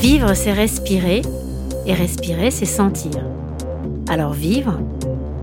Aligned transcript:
Vivre, 0.00 0.34
c'est 0.34 0.52
respirer, 0.52 1.22
et 1.86 1.94
respirer, 1.94 2.50
c'est 2.50 2.64
sentir. 2.64 3.24
Alors 4.08 4.32
vivre, 4.32 4.78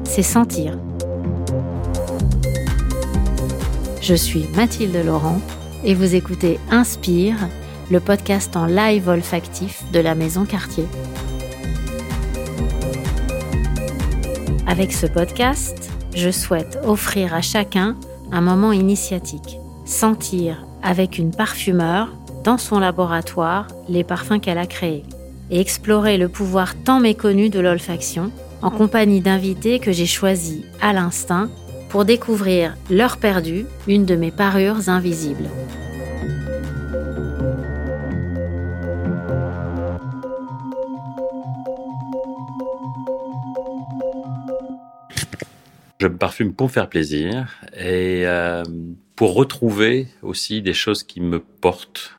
c'est 0.03 0.23
sentir. 0.23 0.77
Je 4.01 4.15
suis 4.15 4.45
Mathilde 4.55 4.95
Laurent 5.05 5.41
et 5.83 5.93
vous 5.93 6.15
écoutez 6.15 6.59
Inspire, 6.71 7.35
le 7.91 7.99
podcast 7.99 8.55
en 8.55 8.65
live 8.65 9.09
olfactif 9.09 9.83
de 9.91 9.99
la 9.99 10.15
Maison 10.15 10.45
Cartier. 10.45 10.85
Avec 14.67 14.91
ce 14.91 15.05
podcast, 15.05 15.89
je 16.13 16.29
souhaite 16.29 16.77
offrir 16.83 17.33
à 17.33 17.41
chacun 17.41 17.95
un 18.33 18.41
moment 18.41 18.73
initiatique, 18.73 19.59
sentir 19.85 20.65
avec 20.83 21.17
une 21.17 21.31
parfumeur 21.31 22.09
dans 22.43 22.57
son 22.57 22.77
laboratoire 22.77 23.67
les 23.87 24.03
parfums 24.03 24.41
qu'elle 24.41 24.57
a 24.57 24.65
créés 24.65 25.05
et 25.51 25.61
explorer 25.61 26.17
le 26.17 26.27
pouvoir 26.27 26.75
tant 26.83 26.99
méconnu 26.99 27.49
de 27.49 27.61
l'olfaction 27.61 28.29
en 28.61 28.69
compagnie 28.69 29.21
d'invités 29.21 29.79
que 29.79 29.93
j'ai 29.93 30.05
choisis 30.05 30.63
à 30.81 30.91
l'instinct 30.91 31.49
pour 31.87 32.03
découvrir 32.03 32.75
L'heure 32.89 33.17
perdue, 33.17 33.65
une 33.87 34.03
de 34.03 34.15
mes 34.15 34.31
parures 34.31 34.89
invisibles. 34.89 35.49
Je 45.99 46.05
me 46.05 46.17
parfume 46.17 46.53
pour 46.53 46.69
faire 46.69 46.89
plaisir 46.89 47.55
et 47.75 48.27
euh, 48.27 48.63
pour 49.15 49.33
retrouver 49.33 50.07
aussi 50.21 50.61
des 50.61 50.73
choses 50.73 51.01
qui 51.01 51.19
me 51.21 51.39
portent. 51.39 52.15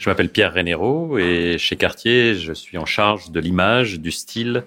Je 0.00 0.10
m'appelle 0.10 0.30
Pierre 0.30 0.52
Rénéro 0.52 1.16
et 1.18 1.58
chez 1.58 1.76
Cartier, 1.76 2.34
je 2.34 2.52
suis 2.52 2.76
en 2.76 2.86
charge 2.86 3.30
de 3.30 3.38
l'image, 3.38 4.00
du 4.00 4.10
style 4.10 4.64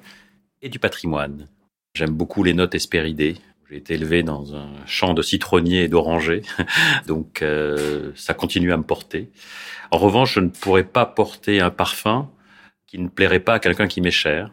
et 0.61 0.69
du 0.69 0.79
patrimoine. 0.79 1.49
J'aime 1.93 2.11
beaucoup 2.11 2.43
les 2.43 2.53
notes 2.53 2.73
espéridées. 2.73 3.35
J'ai 3.69 3.77
été 3.77 3.95
élevé 3.95 4.23
dans 4.23 4.55
un 4.55 4.69
champ 4.85 5.13
de 5.13 5.21
citronniers 5.21 5.83
et 5.83 5.87
d'orangers, 5.89 6.43
donc 7.07 7.41
euh, 7.41 8.11
ça 8.15 8.33
continue 8.33 8.71
à 8.71 8.77
me 8.77 8.83
porter. 8.83 9.29
En 9.91 9.97
revanche, 9.97 10.35
je 10.35 10.39
ne 10.39 10.49
pourrais 10.49 10.85
pas 10.85 11.05
porter 11.05 11.59
un 11.59 11.69
parfum 11.69 12.29
qui 12.87 12.97
ne 12.99 13.09
plairait 13.09 13.39
pas 13.39 13.55
à 13.55 13.59
quelqu'un 13.59 13.87
qui 13.87 13.99
m'est 13.99 14.11
cher. 14.11 14.51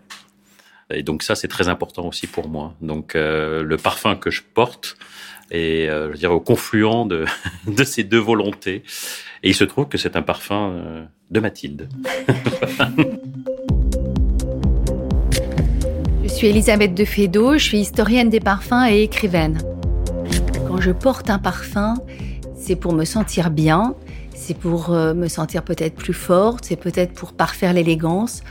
Et 0.93 1.03
donc 1.03 1.23
ça, 1.23 1.35
c'est 1.35 1.49
très 1.49 1.69
important 1.69 2.07
aussi 2.07 2.27
pour 2.27 2.49
moi. 2.49 2.75
Donc 2.81 3.15
euh, 3.15 3.63
le 3.63 3.77
parfum 3.77 4.17
que 4.17 4.31
je 4.31 4.43
porte 4.43 4.97
est, 5.51 5.89
euh, 5.89 6.13
je 6.13 6.19
dirais, 6.19 6.33
au 6.33 6.41
confluent 6.41 7.07
de, 7.07 7.27
ces 7.85 8.05
deux 8.05 8.19
volontés. 8.19 8.83
Et 9.43 9.51
il 9.51 9.55
se 9.55 9.65
trouve 9.65 9.89
que 9.89 9.99
c'est 9.99 10.17
un 10.17 10.23
parfum 10.23 10.71
euh, 10.71 11.05
de 11.31 11.41
Mathilde. 11.41 11.89
je 16.23 16.29
suis 16.29 16.49
Elisabeth 16.49 16.95
de 16.95 17.05
Fédot, 17.05 17.59
je 17.59 17.65
suis 17.65 17.79
historienne 17.79 18.29
des 18.29 18.41
parfums 18.41 18.87
et 18.89 19.03
écrivaine. 19.03 19.59
Quand 20.67 20.81
je 20.81 20.91
porte 20.93 21.31
un 21.31 21.39
parfum, 21.39 21.95
c'est 22.57 22.77
pour 22.77 22.93
me 22.93 23.05
sentir 23.05 23.51
bien, 23.51 23.95
c'est 24.35 24.57
pour 24.57 24.91
me 24.91 25.29
sentir 25.29 25.63
peut-être 25.63 25.97
plus 25.97 26.15
forte, 26.15 26.65
c'est 26.65 26.77
peut-être 26.77 27.13
pour 27.13 27.33
parfaire 27.33 27.73
l'élégance, 27.73 28.43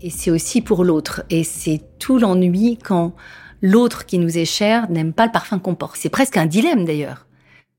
et 0.00 0.10
c'est 0.10 0.30
aussi 0.30 0.60
pour 0.60 0.84
l'autre. 0.84 1.22
Et 1.30 1.44
c'est 1.44 1.82
tout 1.98 2.18
l'ennui 2.18 2.78
quand 2.82 3.14
l'autre 3.62 4.06
qui 4.06 4.18
nous 4.18 4.38
est 4.38 4.44
cher 4.44 4.90
n'aime 4.90 5.12
pas 5.12 5.26
le 5.26 5.32
parfum 5.32 5.58
qu'on 5.58 5.74
porte. 5.74 5.96
C'est 5.98 6.08
presque 6.08 6.36
un 6.36 6.46
dilemme 6.46 6.84
d'ailleurs. 6.84 7.26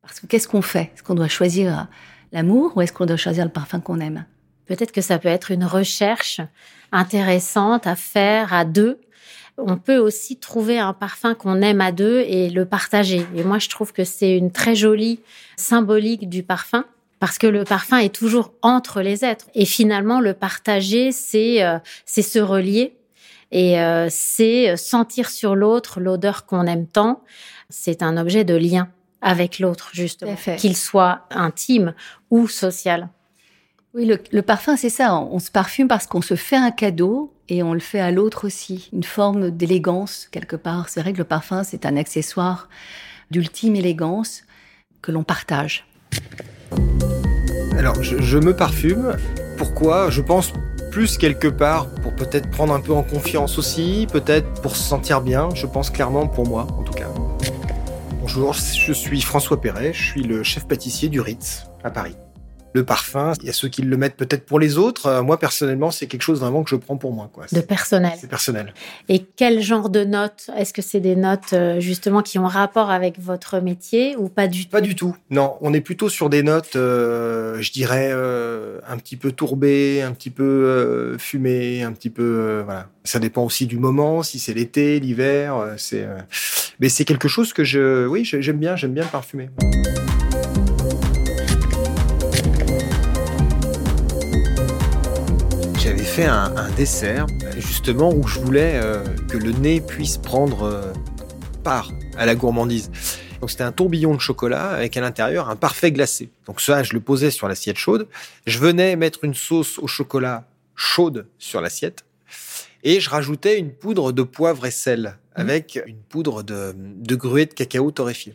Parce 0.02 0.20
que 0.20 0.28
qu'est-ce 0.28 0.48
qu'on 0.48 0.62
fait? 0.62 0.92
Est-ce 0.94 1.04
qu'on 1.04 1.16
doit 1.16 1.28
choisir 1.28 1.88
l'amour 2.32 2.74
ou 2.76 2.82
est-ce 2.82 2.94
qu'on 2.94 3.06
doit 3.06 3.18
choisir 3.18 3.44
le 3.44 3.52
parfum 3.52 3.80
qu'on 3.80 4.00
aime? 4.00 4.26
Peut-être 4.66 4.92
que 4.92 5.02
ça 5.02 5.20
peut 5.20 5.30
être 5.30 5.52
une 5.52 5.66
recherche 5.66 6.42
intéressante 6.92 7.88
à 7.88 7.96
faire 7.96 8.54
à 8.54 8.66
deux. 8.66 9.00
On 9.58 9.78
peut 9.78 9.98
aussi 9.98 10.38
trouver 10.38 10.80
un 10.80 10.94
parfum 10.94 11.34
qu'on 11.34 11.62
aime 11.62 11.82
à 11.82 11.92
deux 11.92 12.20
et 12.28 12.50
le 12.50 12.66
partager. 12.66 13.26
Et 13.36 13.44
moi, 13.44 13.60
je 13.60 13.70
trouve 13.70 13.92
que 13.92 14.04
c'est 14.04 14.38
une 14.38 14.52
très 14.52 14.76
jolie 14.76 15.20
symbolique 15.56 16.30
du 16.30 16.44
parfum 16.44 16.86
parce 17.20 17.38
que 17.38 17.48
le 17.48 17.64
parfum 17.64 17.98
est 17.98 18.14
toujours 18.14 18.54
entre 18.62 19.02
les 19.02 19.26
êtres. 19.26 19.48
Et 19.56 19.66
finalement, 19.66 20.20
le 20.20 20.34
partager, 20.34 21.12
c'est 21.12 21.64
euh, 21.64 21.80
c'est 22.06 22.22
se 22.22 22.40
relier 22.40 22.96
et 23.52 23.80
euh, 23.80 24.08
c'est 24.10 24.76
sentir 24.78 25.30
sur 25.30 25.56
l'autre 25.56 26.00
l'odeur 26.00 26.46
qu'on 26.46 26.66
aime 26.66 26.88
tant. 26.88 27.24
C'est 27.70 28.04
un 28.04 28.18
objet 28.18 28.44
de 28.44 28.56
lien 28.56 28.90
avec 29.22 29.60
l'autre, 29.60 29.90
justement, 29.94 30.36
qu'il 30.58 30.78
soit 30.78 31.26
intime 31.32 31.94
ou 32.30 32.48
social. 32.48 33.10
Oui, 33.94 34.06
le, 34.06 34.42
parfum, 34.42 34.78
c'est 34.78 34.90
ça. 34.90 35.16
On, 35.16 35.40
se 35.40 35.50
parfume 35.50 35.88
parce 35.88 36.06
qu'on 36.06 36.22
se 36.22 36.36
fait 36.36 36.56
un 36.56 36.72
cadeau 36.72 37.34
et 37.50 37.64
on 37.64 37.74
le 37.74 37.80
fait 37.80 38.00
à 38.00 38.12
l'autre 38.12 38.46
aussi. 38.46 38.90
Une 38.94 39.04
forme 39.04 39.50
d'élégance, 39.50 40.28
quelque 40.32 40.56
part. 40.56 40.90
C'est 40.90 41.02
vrai 41.02 41.14
que 41.14 41.18
le 41.18 41.24
parfum, 41.24 41.64
c'est 41.64 41.86
un 41.86 41.98
accessoire 41.98 42.70
d'ultime 43.32 43.76
élégance 43.76 44.44
que 45.02 45.12
l'on 45.12 45.24
partage. 45.24 45.88
Alors, 47.78 48.02
je, 48.02 48.38
me 48.38 48.56
parfume. 48.56 49.16
Pourquoi? 49.58 50.10
Je 50.10 50.22
pense 50.22 50.54
plus 50.92 51.18
quelque 51.18 51.48
part 51.48 51.88
pour 52.02 52.16
peut-être 52.16 52.50
prendre 52.50 52.74
un 52.74 52.80
peu 52.80 52.94
en 52.94 53.04
confiance 53.04 53.58
aussi, 53.58 54.08
peut-être 54.12 54.62
pour 54.62 54.76
se 54.76 54.84
sentir 54.84 55.22
bien. 55.22 55.50
Je 55.54 55.68
pense 55.68 55.90
clairement 55.90 56.28
pour 56.28 56.48
moi, 56.48 56.68
en 56.78 56.84
tout 56.84 56.94
cas. 56.94 57.10
Bonjour, 58.20 58.54
je 58.54 58.94
suis 58.94 59.22
François 59.22 59.62
Perret, 59.62 59.94
je 59.94 60.04
suis 60.04 60.24
le 60.24 60.44
chef 60.44 60.68
pâtissier 60.68 61.08
du 61.08 61.22
Ritz 61.22 61.68
à 61.84 61.92
Paris. 61.92 62.16
Le 62.74 62.84
parfum, 62.84 63.34
il 63.42 63.48
y 63.48 63.50
a 63.50 63.54
ceux 63.54 63.70
qui 63.70 63.82
le 63.82 63.98
mettent 63.98 64.18
peut-être 64.18 64.46
pour 64.46 64.60
les 64.60 64.78
autres. 64.78 65.08
Euh, 65.08 65.24
moi, 65.24 65.40
personnellement, 65.40 65.90
c'est 65.90 66.08
quelque 66.08 66.22
chose 66.22 66.42
vraiment 66.42 66.64
que 66.64 66.70
je 66.70 66.76
prends 66.76 66.98
pour 66.98 67.14
moi. 67.14 67.30
Quoi. 67.34 67.46
De 67.52 67.62
personnel. 67.62 68.14
C'est 68.20 68.30
personnel. 68.30 68.74
Et 69.10 69.26
quel 69.36 69.62
genre 69.62 69.90
de 69.90 70.04
notes? 70.04 70.50
Est-ce 70.56 70.74
que 70.74 70.82
c'est 70.82 71.00
des 71.00 71.16
notes 71.16 71.54
euh, 71.54 71.80
justement 71.80 72.22
qui 72.22 72.38
ont 72.40 72.48
rapport 72.48 72.92
avec 72.92 73.20
votre 73.20 73.60
métier 73.60 74.16
ou 74.18 74.30
pas 74.30 74.48
du 74.48 74.66
tout? 74.66 74.72
Pas 74.72 74.82
du 74.82 74.96
tout. 74.96 75.16
Non, 75.30 75.56
on 75.62 75.74
est 75.74 75.82
plutôt 75.82 76.10
sur 76.10 76.30
des 76.30 76.44
notes, 76.44 76.76
euh, 76.76 77.58
je 77.62 77.72
dirais, 77.72 78.12
un 78.12 78.98
petit 78.98 79.16
peu 79.16 79.32
tourbées, 79.32 80.02
un 80.02 80.12
petit 80.12 80.30
peu 80.30 81.16
fumées, 81.20 81.84
un 81.84 81.94
petit 81.94 82.10
peu... 82.10 82.62
voilà. 82.66 82.88
Ça 83.04 83.20
dépend 83.20 83.44
aussi 83.44 83.68
du 83.68 83.78
moment, 83.78 84.22
si 84.22 84.38
c'est 84.38 84.54
l'été, 84.54 85.00
l'hiver. 85.00 85.76
c'est 85.78 86.06
mais 86.80 86.90
c'est 86.90 87.06
quelque 87.06 87.28
chose 87.28 87.54
que 87.54 87.64
je, 87.64 88.06
oui, 88.08 88.24
j'aime 88.24 88.58
bien, 88.58 88.76
j'aime 88.76 88.94
bien 88.94 89.06
parfumer. 89.06 89.50
Fait 96.18 96.26
un, 96.26 96.72
dessert 96.76 97.28
justement 97.58 98.12
où 98.12 98.26
je 98.28 98.40
voulais 98.40 98.80
euh, 98.84 99.04
que 99.30 99.38
le 99.38 99.52
nez 99.52 99.82
puisse 99.82 100.18
prendre 100.18 100.64
euh, 100.64 100.92
part 101.64 101.92
à 102.18 102.26
la 102.26 102.34
gourmandise. 102.34 102.90
Donc 103.40 103.52
c'était 103.52 103.66
un 103.66 103.72
tourbillon 103.72 104.16
de 104.16 104.20
chocolat 104.20 104.72
avec 104.72 104.98
à 104.98 105.02
l'intérieur 105.02 105.48
un 105.48 105.56
parfait 105.56 105.92
glacé. 105.92 106.32
Donc 106.48 106.60
ça, 106.60 106.82
je 106.82 106.94
le 106.94 107.02
posais 107.02 107.30
sur 107.30 107.48
l'assiette 107.48 107.78
chaude. 107.78 108.08
Je 108.48 108.58
venais 108.58 108.96
mettre 108.96 109.26
une 109.26 109.36
sauce 109.36 109.78
au 109.78 109.86
chocolat 109.86 110.48
chaude 110.74 111.28
sur 111.38 111.62
l'assiette 111.62 112.04
et 112.84 113.00
je 113.00 113.12
rajoutais 113.12 113.60
une 113.60 113.72
poudre 113.72 114.12
de 114.12 114.24
poivre 114.24 114.66
et 114.66 114.72
sel 114.72 115.18
Mmh. 115.38 115.42
avec 115.42 115.84
une 115.86 115.98
poudre 115.98 116.42
de, 116.42 116.74
de 116.76 117.16
gruet 117.16 117.46
de 117.46 117.54
cacao 117.54 117.92
torréfié. 117.92 118.34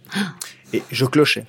Et 0.72 0.84
je 0.92 1.04
clochais. 1.04 1.46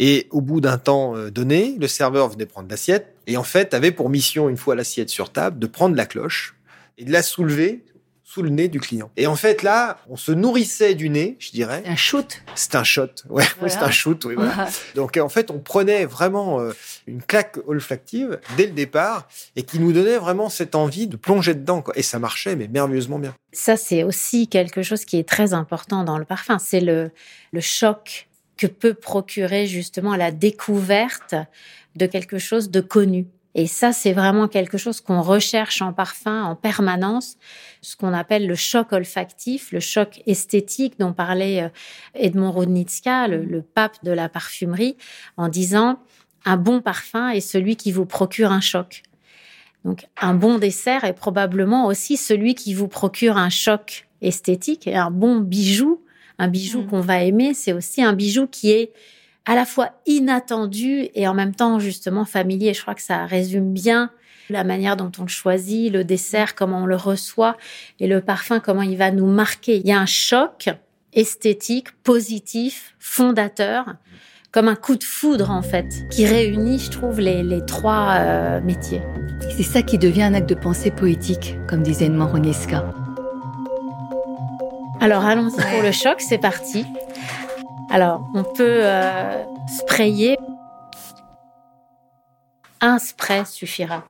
Et 0.00 0.26
au 0.30 0.40
bout 0.40 0.60
d'un 0.60 0.76
temps 0.76 1.16
euh, 1.16 1.30
donné, 1.30 1.76
le 1.78 1.86
serveur 1.86 2.28
venait 2.30 2.46
prendre 2.46 2.68
l'assiette 2.68 3.11
et 3.26 3.36
en 3.36 3.44
fait 3.44 3.74
avait 3.74 3.92
pour 3.92 4.08
mission, 4.10 4.48
une 4.48 4.56
fois 4.56 4.74
l'assiette 4.74 5.10
sur 5.10 5.32
table, 5.32 5.58
de 5.58 5.66
prendre 5.66 5.96
la 5.96 6.06
cloche 6.06 6.56
et 6.98 7.04
de 7.04 7.12
la 7.12 7.22
soulever 7.22 7.84
sous 8.32 8.40
le 8.40 8.48
nez 8.48 8.68
du 8.68 8.80
client. 8.80 9.10
Et 9.18 9.26
en 9.26 9.36
fait, 9.36 9.62
là, 9.62 9.98
on 10.08 10.16
se 10.16 10.32
nourrissait 10.32 10.94
du 10.94 11.10
nez, 11.10 11.36
je 11.38 11.50
dirais. 11.50 11.82
Un 11.84 11.96
shoot. 11.96 12.42
C'est 12.54 12.74
un 12.76 12.84
shot. 12.84 13.08
Ouais, 13.28 13.44
c'est 13.66 13.82
un 13.82 13.90
shoot. 13.90 14.24
Oui, 14.24 14.36
voilà. 14.36 14.70
Donc, 14.94 15.18
en 15.18 15.28
fait, 15.28 15.50
on 15.50 15.58
prenait 15.58 16.06
vraiment 16.06 16.58
euh, 16.58 16.72
une 17.06 17.20
claque 17.20 17.58
olfactive 17.66 18.40
dès 18.56 18.64
le 18.64 18.72
départ 18.72 19.28
et 19.54 19.64
qui 19.64 19.78
nous 19.78 19.92
donnait 19.92 20.16
vraiment 20.16 20.48
cette 20.48 20.74
envie 20.74 21.08
de 21.08 21.16
plonger 21.16 21.52
dedans. 21.52 21.82
Quoi. 21.82 21.92
Et 21.94 22.02
ça 22.02 22.18
marchait, 22.18 22.56
mais 22.56 22.68
merveilleusement 22.68 23.18
bien. 23.18 23.34
Ça, 23.52 23.76
c'est 23.76 24.02
aussi 24.02 24.48
quelque 24.48 24.82
chose 24.82 25.04
qui 25.04 25.18
est 25.18 25.28
très 25.28 25.52
important 25.52 26.02
dans 26.02 26.16
le 26.16 26.24
parfum. 26.24 26.58
C'est 26.58 26.80
le, 26.80 27.10
le 27.52 27.60
choc 27.60 28.28
que 28.56 28.66
peut 28.66 28.94
procurer 28.94 29.66
justement 29.66 30.16
la 30.16 30.30
découverte 30.30 31.34
de 31.96 32.06
quelque 32.06 32.38
chose 32.38 32.70
de 32.70 32.80
connu. 32.80 33.26
Et 33.54 33.66
ça, 33.66 33.92
c'est 33.92 34.14
vraiment 34.14 34.48
quelque 34.48 34.78
chose 34.78 35.02
qu'on 35.02 35.20
recherche 35.20 35.82
en 35.82 35.92
parfum 35.92 36.42
en 36.44 36.56
permanence, 36.56 37.36
ce 37.82 37.96
qu'on 37.96 38.14
appelle 38.14 38.46
le 38.46 38.54
choc 38.54 38.92
olfactif, 38.92 39.72
le 39.72 39.80
choc 39.80 40.22
esthétique 40.26 40.98
dont 40.98 41.12
parlait 41.12 41.64
euh, 41.64 41.68
Edmond 42.14 42.52
Rudnitska, 42.52 43.28
le, 43.28 43.44
le 43.44 43.60
pape 43.60 44.02
de 44.04 44.10
la 44.10 44.30
parfumerie, 44.30 44.96
en 45.36 45.48
disant 45.48 45.98
un 46.46 46.56
bon 46.56 46.80
parfum 46.80 47.28
est 47.28 47.40
celui 47.40 47.76
qui 47.76 47.92
vous 47.92 48.06
procure 48.06 48.52
un 48.52 48.62
choc. 48.62 49.02
Donc 49.84 50.06
un 50.20 50.34
bon 50.34 50.58
dessert 50.58 51.04
est 51.04 51.12
probablement 51.12 51.86
aussi 51.86 52.16
celui 52.16 52.54
qui 52.54 52.72
vous 52.72 52.88
procure 52.88 53.36
un 53.36 53.50
choc 53.50 54.08
esthétique. 54.22 54.86
Et 54.86 54.96
un 54.96 55.10
bon 55.10 55.40
bijou, 55.40 56.00
un 56.42 56.48
bijou 56.48 56.82
Mm. 56.82 56.86
qu'on 56.88 57.00
va 57.00 57.22
aimer, 57.22 57.54
c'est 57.54 57.72
aussi 57.72 58.02
un 58.02 58.12
bijou 58.12 58.46
qui 58.46 58.70
est 58.70 58.92
à 59.46 59.54
la 59.54 59.64
fois 59.64 59.92
inattendu 60.06 61.08
et 61.14 61.26
en 61.28 61.34
même 61.34 61.54
temps 61.54 61.78
justement 61.78 62.24
familier. 62.24 62.74
Je 62.74 62.82
crois 62.82 62.94
que 62.94 63.02
ça 63.02 63.26
résume 63.26 63.72
bien 63.72 64.10
la 64.50 64.64
manière 64.64 64.96
dont 64.96 65.10
on 65.18 65.22
le 65.22 65.28
choisit, 65.28 65.92
le 65.92 66.04
dessert, 66.04 66.54
comment 66.54 66.82
on 66.82 66.86
le 66.86 66.96
reçoit 66.96 67.56
et 68.00 68.06
le 68.06 68.20
parfum, 68.20 68.60
comment 68.60 68.82
il 68.82 68.96
va 68.96 69.10
nous 69.10 69.26
marquer. 69.26 69.76
Il 69.76 69.86
y 69.86 69.92
a 69.92 70.00
un 70.00 70.06
choc 70.06 70.68
esthétique, 71.12 71.92
positif, 72.02 72.94
fondateur, 72.98 73.94
comme 74.50 74.68
un 74.68 74.74
coup 74.74 74.96
de 74.96 75.04
foudre 75.04 75.50
en 75.50 75.62
fait, 75.62 75.86
qui 76.10 76.26
réunit, 76.26 76.78
je 76.78 76.90
trouve, 76.90 77.20
les, 77.20 77.42
les 77.42 77.64
trois 77.64 78.16
euh, 78.18 78.60
métiers. 78.60 79.00
C'est 79.56 79.62
ça 79.62 79.82
qui 79.82 79.96
devient 79.98 80.24
un 80.24 80.34
acte 80.34 80.48
de 80.48 80.54
pensée 80.54 80.90
poétique, 80.90 81.56
comme 81.68 81.82
disait 81.82 82.06
Edmond 82.06 82.28
Ronesca. 82.28 82.84
Alors 85.02 85.24
allons-y 85.24 85.56
pour 85.56 85.82
le 85.82 85.90
choc, 85.90 86.20
c'est 86.20 86.38
parti. 86.38 86.86
Alors 87.90 88.24
on 88.34 88.44
peut 88.44 88.82
euh, 88.84 89.42
sprayer. 89.66 90.38
Un 92.80 93.00
spray 93.00 93.44
suffira. 93.44 94.04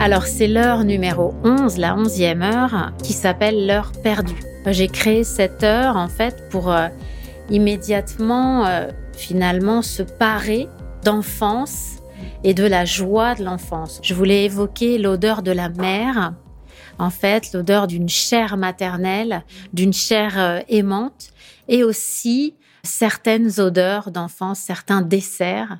Alors 0.00 0.24
c'est 0.24 0.48
l'heure 0.48 0.82
numéro 0.82 1.32
11, 1.44 1.78
la 1.78 1.94
onzième 1.94 2.42
heure, 2.42 2.90
qui 3.04 3.12
s'appelle 3.12 3.64
l'heure 3.64 3.92
perdue. 4.02 4.42
J'ai 4.66 4.88
créé 4.88 5.22
cette 5.22 5.62
heure 5.62 5.96
en 5.96 6.08
fait 6.08 6.48
pour 6.50 6.72
euh, 6.72 6.88
immédiatement 7.48 8.66
euh, 8.66 8.88
finalement 9.16 9.82
se 9.82 10.02
parer 10.02 10.66
d'enfance 11.04 11.98
et 12.42 12.54
de 12.54 12.64
la 12.64 12.84
joie 12.84 13.36
de 13.36 13.44
l'enfance. 13.44 14.00
Je 14.02 14.14
voulais 14.14 14.46
évoquer 14.46 14.98
l'odeur 14.98 15.42
de 15.42 15.52
la 15.52 15.68
mer, 15.68 16.32
en 17.00 17.08
fait, 17.08 17.52
l'odeur 17.54 17.86
d'une 17.86 18.10
chair 18.10 18.58
maternelle, 18.58 19.42
d'une 19.72 19.94
chair 19.94 20.38
euh, 20.38 20.60
aimante, 20.68 21.30
et 21.66 21.82
aussi 21.82 22.54
certaines 22.82 23.58
odeurs 23.58 24.10
d'enfance, 24.10 24.60
certains 24.60 25.00
desserts, 25.00 25.78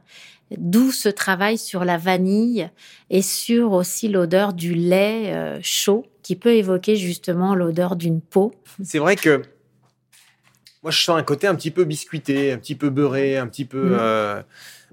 d'où 0.57 0.91
ce 0.91 1.11
travail 1.11 1.59
sur 1.59 1.85
la 1.85 1.99
vanille 1.99 2.71
et 3.11 3.21
sur 3.21 3.73
aussi 3.73 4.09
l'odeur 4.09 4.55
du 4.55 4.75
lait 4.75 5.35
euh, 5.35 5.59
chaud, 5.63 6.07
qui 6.23 6.37
peut 6.37 6.55
évoquer 6.55 6.97
justement 6.97 7.55
l'odeur 7.55 7.97
d'une 7.97 8.23
peau. 8.23 8.55
C'est 8.83 8.99
vrai 8.99 9.17
que 9.17 9.43
moi, 10.83 10.91
je 10.91 11.03
sens 11.03 11.19
un 11.19 11.23
côté 11.23 11.47
un 11.47 11.55
petit 11.55 11.71
peu 11.71 11.85
biscuité, 11.85 12.53
un 12.53 12.59
petit 12.59 12.75
peu 12.75 12.89
beurré, 12.89 13.37
un 13.37 13.47
petit 13.47 13.67
peu. 13.67 13.91
Mm. 13.91 13.99
euh, 14.01 14.43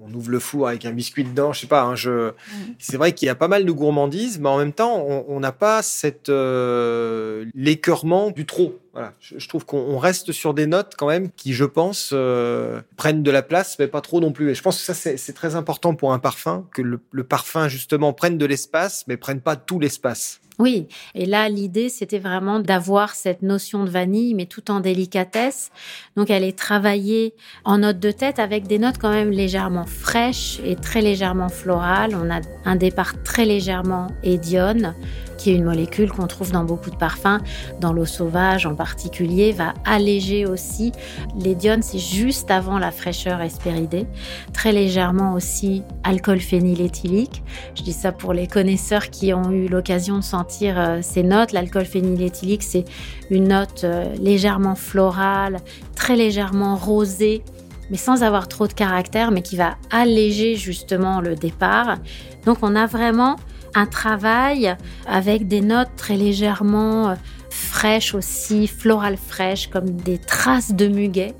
on 0.00 0.12
ouvre 0.14 0.30
le 0.30 0.38
four 0.38 0.68
avec 0.68 0.84
un 0.84 0.92
biscuit 0.92 1.24
dedans, 1.24 1.52
je 1.52 1.60
sais 1.60 1.66
pas. 1.66 1.82
hein, 1.82 1.94
je... 1.96 2.32
C'est 2.78 2.96
vrai 2.96 3.12
qu'il 3.12 3.26
y 3.26 3.28
a 3.30 3.34
pas 3.34 3.48
mal 3.48 3.64
de 3.64 3.72
gourmandise, 3.72 4.38
mais 4.38 4.48
en 4.48 4.58
même 4.58 4.72
temps, 4.72 5.04
on- 5.28 5.38
n'a 5.40 5.52
pas 5.52 5.82
cette 5.82 6.28
euh, 6.30 7.44
l'écœurement 7.54 8.30
du 8.30 8.44
trop. 8.46 8.78
Voilà. 8.92 9.12
Je, 9.20 9.38
je 9.38 9.48
trouve 9.48 9.64
qu'on 9.64 9.78
on 9.78 9.98
reste 9.98 10.32
sur 10.32 10.54
des 10.54 10.66
notes 10.66 10.94
quand 10.98 11.06
même 11.06 11.30
qui, 11.30 11.52
je 11.52 11.64
pense, 11.64 12.10
euh, 12.12 12.80
prennent 12.96 13.22
de 13.22 13.30
la 13.30 13.42
place, 13.42 13.76
mais 13.78 13.86
pas 13.86 14.00
trop 14.00 14.20
non 14.20 14.32
plus. 14.32 14.50
Et 14.50 14.54
je 14.54 14.62
pense 14.62 14.78
que 14.78 14.82
ça, 14.84 14.94
c'est 14.94 15.16
c'est 15.16 15.32
très 15.32 15.54
important 15.54 15.94
pour 15.94 16.12
un 16.12 16.18
parfum, 16.18 16.66
que 16.74 16.82
le, 16.82 17.00
le 17.12 17.24
parfum 17.24 17.68
justement 17.68 18.12
prenne 18.12 18.38
de 18.38 18.46
l'espace, 18.46 19.04
mais 19.06 19.16
prenne 19.16 19.40
pas 19.40 19.54
tout 19.56 19.78
l'espace. 19.78 20.40
Oui, 20.60 20.88
et 21.14 21.24
là 21.24 21.48
l'idée 21.48 21.88
c'était 21.88 22.18
vraiment 22.18 22.58
d'avoir 22.58 23.14
cette 23.14 23.42
notion 23.42 23.84
de 23.84 23.90
vanille, 23.90 24.34
mais 24.34 24.46
tout 24.46 24.72
en 24.72 24.80
délicatesse. 24.80 25.70
Donc 26.16 26.30
elle 26.30 26.42
est 26.42 26.58
travaillée 26.58 27.32
en 27.64 27.78
notes 27.78 28.00
de 28.00 28.10
tête 28.10 28.40
avec 28.40 28.66
des 28.66 28.80
notes 28.80 28.98
quand 28.98 29.12
même 29.12 29.30
légèrement 29.30 29.86
fraîches 29.88 30.60
et 30.64 30.76
très 30.76 31.00
légèrement 31.00 31.48
florales. 31.48 32.14
On 32.14 32.30
a 32.30 32.40
un 32.64 32.76
départ 32.76 33.14
très 33.24 33.44
légèrement 33.44 34.08
édione, 34.22 34.94
qui 35.38 35.50
est 35.50 35.54
une 35.54 35.64
molécule 35.64 36.10
qu'on 36.10 36.26
trouve 36.26 36.50
dans 36.52 36.64
beaucoup 36.64 36.90
de 36.90 36.96
parfums, 36.96 37.38
dans 37.80 37.92
l'eau 37.92 38.04
sauvage 38.04 38.66
en 38.66 38.74
particulier, 38.74 39.52
va 39.52 39.72
alléger 39.84 40.46
aussi. 40.46 40.92
L'édione 41.38 41.82
c'est 41.82 41.98
juste 41.98 42.50
avant 42.50 42.78
la 42.78 42.90
fraîcheur 42.90 43.40
espéridée, 43.40 44.06
très 44.52 44.72
légèrement 44.72 45.32
aussi 45.32 45.82
alcool 46.04 46.40
phényléthylique. 46.40 47.42
Je 47.74 47.82
dis 47.82 47.92
ça 47.92 48.12
pour 48.12 48.32
les 48.32 48.46
connaisseurs 48.46 49.10
qui 49.10 49.32
ont 49.32 49.50
eu 49.50 49.68
l'occasion 49.68 50.18
de 50.18 50.24
sentir 50.24 50.78
euh, 50.78 50.98
ces 51.02 51.22
notes. 51.22 51.52
L'alcool 51.52 51.84
phényléthylique, 51.84 52.62
c'est 52.62 52.84
une 53.30 53.48
note 53.48 53.84
euh, 53.84 54.12
légèrement 54.20 54.74
florale, 54.74 55.58
très 55.94 56.16
légèrement 56.16 56.76
rosée, 56.76 57.42
mais 57.90 57.96
sans 57.96 58.22
avoir 58.22 58.48
trop 58.48 58.66
de 58.66 58.72
caractère, 58.72 59.30
mais 59.30 59.42
qui 59.42 59.56
va 59.56 59.76
alléger 59.90 60.56
justement 60.56 61.20
le 61.20 61.34
départ. 61.34 61.98
Donc 62.44 62.58
on 62.62 62.74
a 62.76 62.86
vraiment 62.86 63.36
un 63.74 63.86
travail 63.86 64.76
avec 65.06 65.48
des 65.48 65.60
notes 65.60 65.90
très 65.96 66.16
légèrement 66.16 67.10
euh, 67.10 67.14
fraîches 67.50 68.14
aussi, 68.14 68.66
florales 68.66 69.16
fraîches, 69.16 69.68
comme 69.68 69.90
des 69.90 70.18
traces 70.18 70.72
de 70.72 70.88
muguet, 70.88 71.34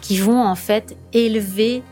qui 0.00 0.18
vont 0.18 0.42
en 0.42 0.54
fait 0.54 0.96
élever 1.12 1.82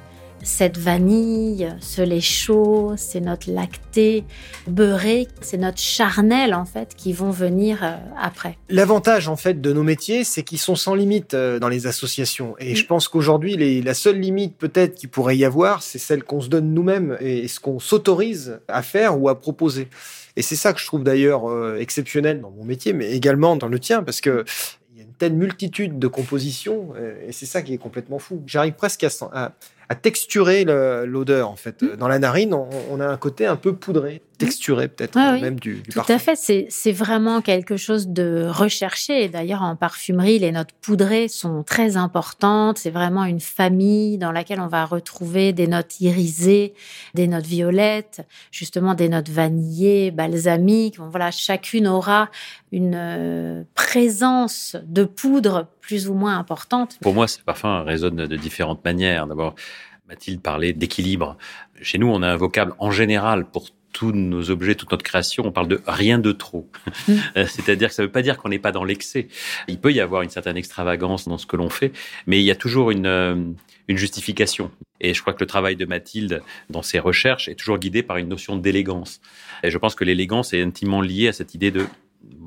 cette 0.44 0.76
vanille, 0.78 1.74
ce 1.80 2.02
lait 2.02 2.20
chaud, 2.20 2.94
ces 2.96 3.20
notes 3.20 3.46
lactées, 3.46 4.24
beurrées, 4.66 5.26
ces 5.40 5.58
notes 5.58 5.80
charnelles 5.80 6.54
en 6.54 6.66
fait 6.66 6.94
qui 6.94 7.12
vont 7.12 7.30
venir 7.30 7.82
euh, 7.82 7.96
après. 8.20 8.58
L'avantage 8.68 9.28
en 9.28 9.36
fait 9.36 9.60
de 9.60 9.72
nos 9.72 9.82
métiers, 9.82 10.22
c'est 10.22 10.42
qu'ils 10.42 10.58
sont 10.58 10.76
sans 10.76 10.94
limite 10.94 11.34
euh, 11.34 11.58
dans 11.58 11.68
les 11.68 11.86
associations. 11.86 12.54
Et 12.58 12.76
je 12.76 12.86
pense 12.86 13.08
qu'aujourd'hui, 13.08 13.82
la 13.82 13.94
seule 13.94 14.20
limite 14.20 14.56
peut-être 14.56 14.94
qu'il 14.94 15.08
pourrait 15.08 15.36
y 15.36 15.44
avoir, 15.44 15.82
c'est 15.82 15.98
celle 15.98 16.22
qu'on 16.22 16.40
se 16.40 16.48
donne 16.48 16.72
nous-mêmes 16.72 17.16
et 17.20 17.48
ce 17.48 17.58
qu'on 17.58 17.78
s'autorise 17.78 18.60
à 18.68 18.82
faire 18.82 19.20
ou 19.20 19.28
à 19.28 19.40
proposer. 19.40 19.88
Et 20.36 20.42
c'est 20.42 20.56
ça 20.56 20.72
que 20.72 20.80
je 20.80 20.86
trouve 20.86 21.04
d'ailleurs 21.04 21.50
euh, 21.50 21.78
exceptionnel 21.78 22.40
dans 22.40 22.50
mon 22.50 22.64
métier, 22.64 22.92
mais 22.92 23.12
également 23.12 23.56
dans 23.56 23.68
le 23.68 23.78
tien, 23.78 24.02
parce 24.02 24.20
que 24.20 24.44
il 24.92 24.98
y 24.98 25.00
a 25.00 25.04
une 25.04 25.14
telle 25.14 25.34
multitude 25.34 25.98
de 25.98 26.06
compositions, 26.06 26.90
et 27.26 27.32
c'est 27.32 27.46
ça 27.46 27.62
qui 27.62 27.74
est 27.74 27.78
complètement 27.78 28.20
fou. 28.20 28.42
J'arrive 28.46 28.74
presque 28.74 29.04
à, 29.32 29.52
à 29.88 29.94
texturer 29.94 30.64
l'odeur 30.64 31.48
en 31.50 31.56
fait. 31.56 31.82
Euh, 31.82 31.96
Dans 31.96 32.08
la 32.08 32.18
narine, 32.18 32.54
on, 32.54 32.68
on 32.90 33.00
a 33.00 33.06
un 33.06 33.16
côté 33.16 33.46
un 33.46 33.56
peu 33.56 33.74
poudré, 33.76 34.22
texturé 34.38 34.88
peut-être 34.88 35.16
Ah 35.18 35.32
oui. 35.34 35.42
même 35.42 35.60
du, 35.60 35.74
du 35.76 35.82
Tout 35.82 35.92
parfum. 35.96 36.14
à 36.14 36.18
fait, 36.18 36.36
c'est 36.36 36.66
c'est 36.70 36.92
vraiment 36.92 37.40
quelque 37.42 37.76
chose 37.76 38.08
de 38.08 38.46
recherché. 38.48 39.28
D'ailleurs, 39.28 39.62
en 39.62 39.76
parfumerie, 39.76 40.38
les 40.38 40.52
notes 40.52 40.72
poudrées 40.80 41.28
sont 41.28 41.62
très 41.62 41.96
importantes. 41.96 42.78
C'est 42.78 42.90
vraiment 42.90 43.24
une 43.24 43.40
famille 43.40 44.18
dans 44.18 44.32
laquelle 44.32 44.60
on 44.60 44.66
va 44.68 44.84
retrouver 44.86 45.52
des 45.52 45.66
notes 45.66 46.00
irisées, 46.00 46.74
des 47.14 47.26
notes 47.28 47.46
violettes, 47.46 48.26
justement 48.50 48.94
des 48.94 49.08
notes 49.08 49.28
vanillées, 49.28 50.10
balsamiques. 50.10 50.98
Bon, 50.98 51.08
voilà, 51.08 51.30
chacune 51.30 51.86
aura 51.86 52.30
une 52.72 52.94
euh, 52.96 53.62
présence 53.74 54.76
de 54.86 55.04
poudre 55.04 55.68
plus 55.80 56.08
ou 56.08 56.14
moins 56.14 56.38
importante. 56.38 56.96
Pour 57.02 57.14
moi, 57.14 57.28
ces 57.28 57.42
parfums 57.42 57.84
résonnent 57.84 58.26
de 58.26 58.36
différentes 58.36 58.84
manières. 58.84 59.26
D'abord, 59.26 59.54
Mathilde 60.08 60.40
parlait 60.40 60.72
d'équilibre. 60.72 61.36
Chez 61.80 61.98
nous, 61.98 62.08
on 62.08 62.22
a 62.22 62.28
un 62.28 62.36
vocable 62.36 62.74
en 62.78 62.90
général 62.90 63.46
pour 63.46 63.70
tous 63.94 64.12
nos 64.12 64.50
objets, 64.50 64.74
toute 64.74 64.90
notre 64.90 65.04
création, 65.04 65.44
on 65.46 65.52
parle 65.52 65.68
de 65.68 65.80
rien 65.86 66.18
de 66.18 66.32
trop. 66.32 66.68
Mm. 67.08 67.14
Euh, 67.36 67.46
C'est-à-dire 67.46 67.88
que 67.88 67.94
ça 67.94 68.02
ne 68.02 68.08
veut 68.08 68.12
pas 68.12 68.22
dire 68.22 68.36
qu'on 68.36 68.48
n'est 68.48 68.58
pas 68.58 68.72
dans 68.72 68.84
l'excès. 68.84 69.28
Il 69.68 69.78
peut 69.80 69.92
y 69.92 70.00
avoir 70.00 70.22
une 70.22 70.30
certaine 70.30 70.56
extravagance 70.56 71.26
dans 71.26 71.38
ce 71.38 71.46
que 71.46 71.56
l'on 71.56 71.70
fait, 71.70 71.92
mais 72.26 72.40
il 72.40 72.44
y 72.44 72.50
a 72.50 72.56
toujours 72.56 72.90
une, 72.90 73.06
euh, 73.06 73.36
une 73.88 73.96
justification. 73.96 74.70
Et 75.00 75.14
je 75.14 75.20
crois 75.20 75.32
que 75.32 75.40
le 75.40 75.46
travail 75.46 75.76
de 75.76 75.84
Mathilde 75.84 76.42
dans 76.70 76.82
ses 76.82 76.98
recherches 76.98 77.48
est 77.48 77.54
toujours 77.54 77.78
guidé 77.78 78.02
par 78.02 78.16
une 78.16 78.28
notion 78.28 78.56
d'élégance. 78.56 79.20
Et 79.62 79.70
je 79.70 79.78
pense 79.78 79.94
que 79.94 80.04
l'élégance 80.04 80.52
est 80.52 80.62
intimement 80.62 81.00
liée 81.00 81.28
à 81.28 81.32
cette 81.32 81.54
idée 81.54 81.70
de 81.70 81.86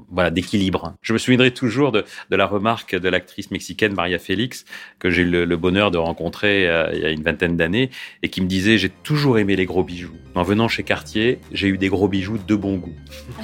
voilà 0.09 0.29
d'équilibre. 0.29 0.95
Je 1.01 1.13
me 1.13 1.17
souviendrai 1.17 1.51
toujours 1.51 1.91
de, 1.91 2.05
de 2.29 2.35
la 2.35 2.45
remarque 2.45 2.95
de 2.95 3.09
l'actrice 3.09 3.51
mexicaine 3.51 3.93
Maria 3.93 4.19
Félix 4.19 4.65
que 4.99 5.09
j'ai 5.09 5.23
eu 5.23 5.29
le, 5.29 5.45
le 5.45 5.57
bonheur 5.57 5.91
de 5.91 5.97
rencontrer 5.97 6.67
euh, 6.69 6.89
il 6.93 6.99
y 6.99 7.05
a 7.05 7.09
une 7.09 7.23
vingtaine 7.23 7.57
d'années 7.57 7.89
et 8.23 8.29
qui 8.29 8.41
me 8.41 8.47
disait 8.47 8.77
j'ai 8.77 8.89
toujours 8.89 9.37
aimé 9.39 9.55
les 9.55 9.65
gros 9.65 9.83
bijoux. 9.83 10.15
En 10.35 10.43
venant 10.43 10.67
chez 10.67 10.83
Cartier, 10.83 11.39
j'ai 11.51 11.67
eu 11.67 11.77
des 11.77 11.89
gros 11.89 12.07
bijoux 12.07 12.37
de 12.37 12.55
bon 12.55 12.77
goût. 12.77 12.95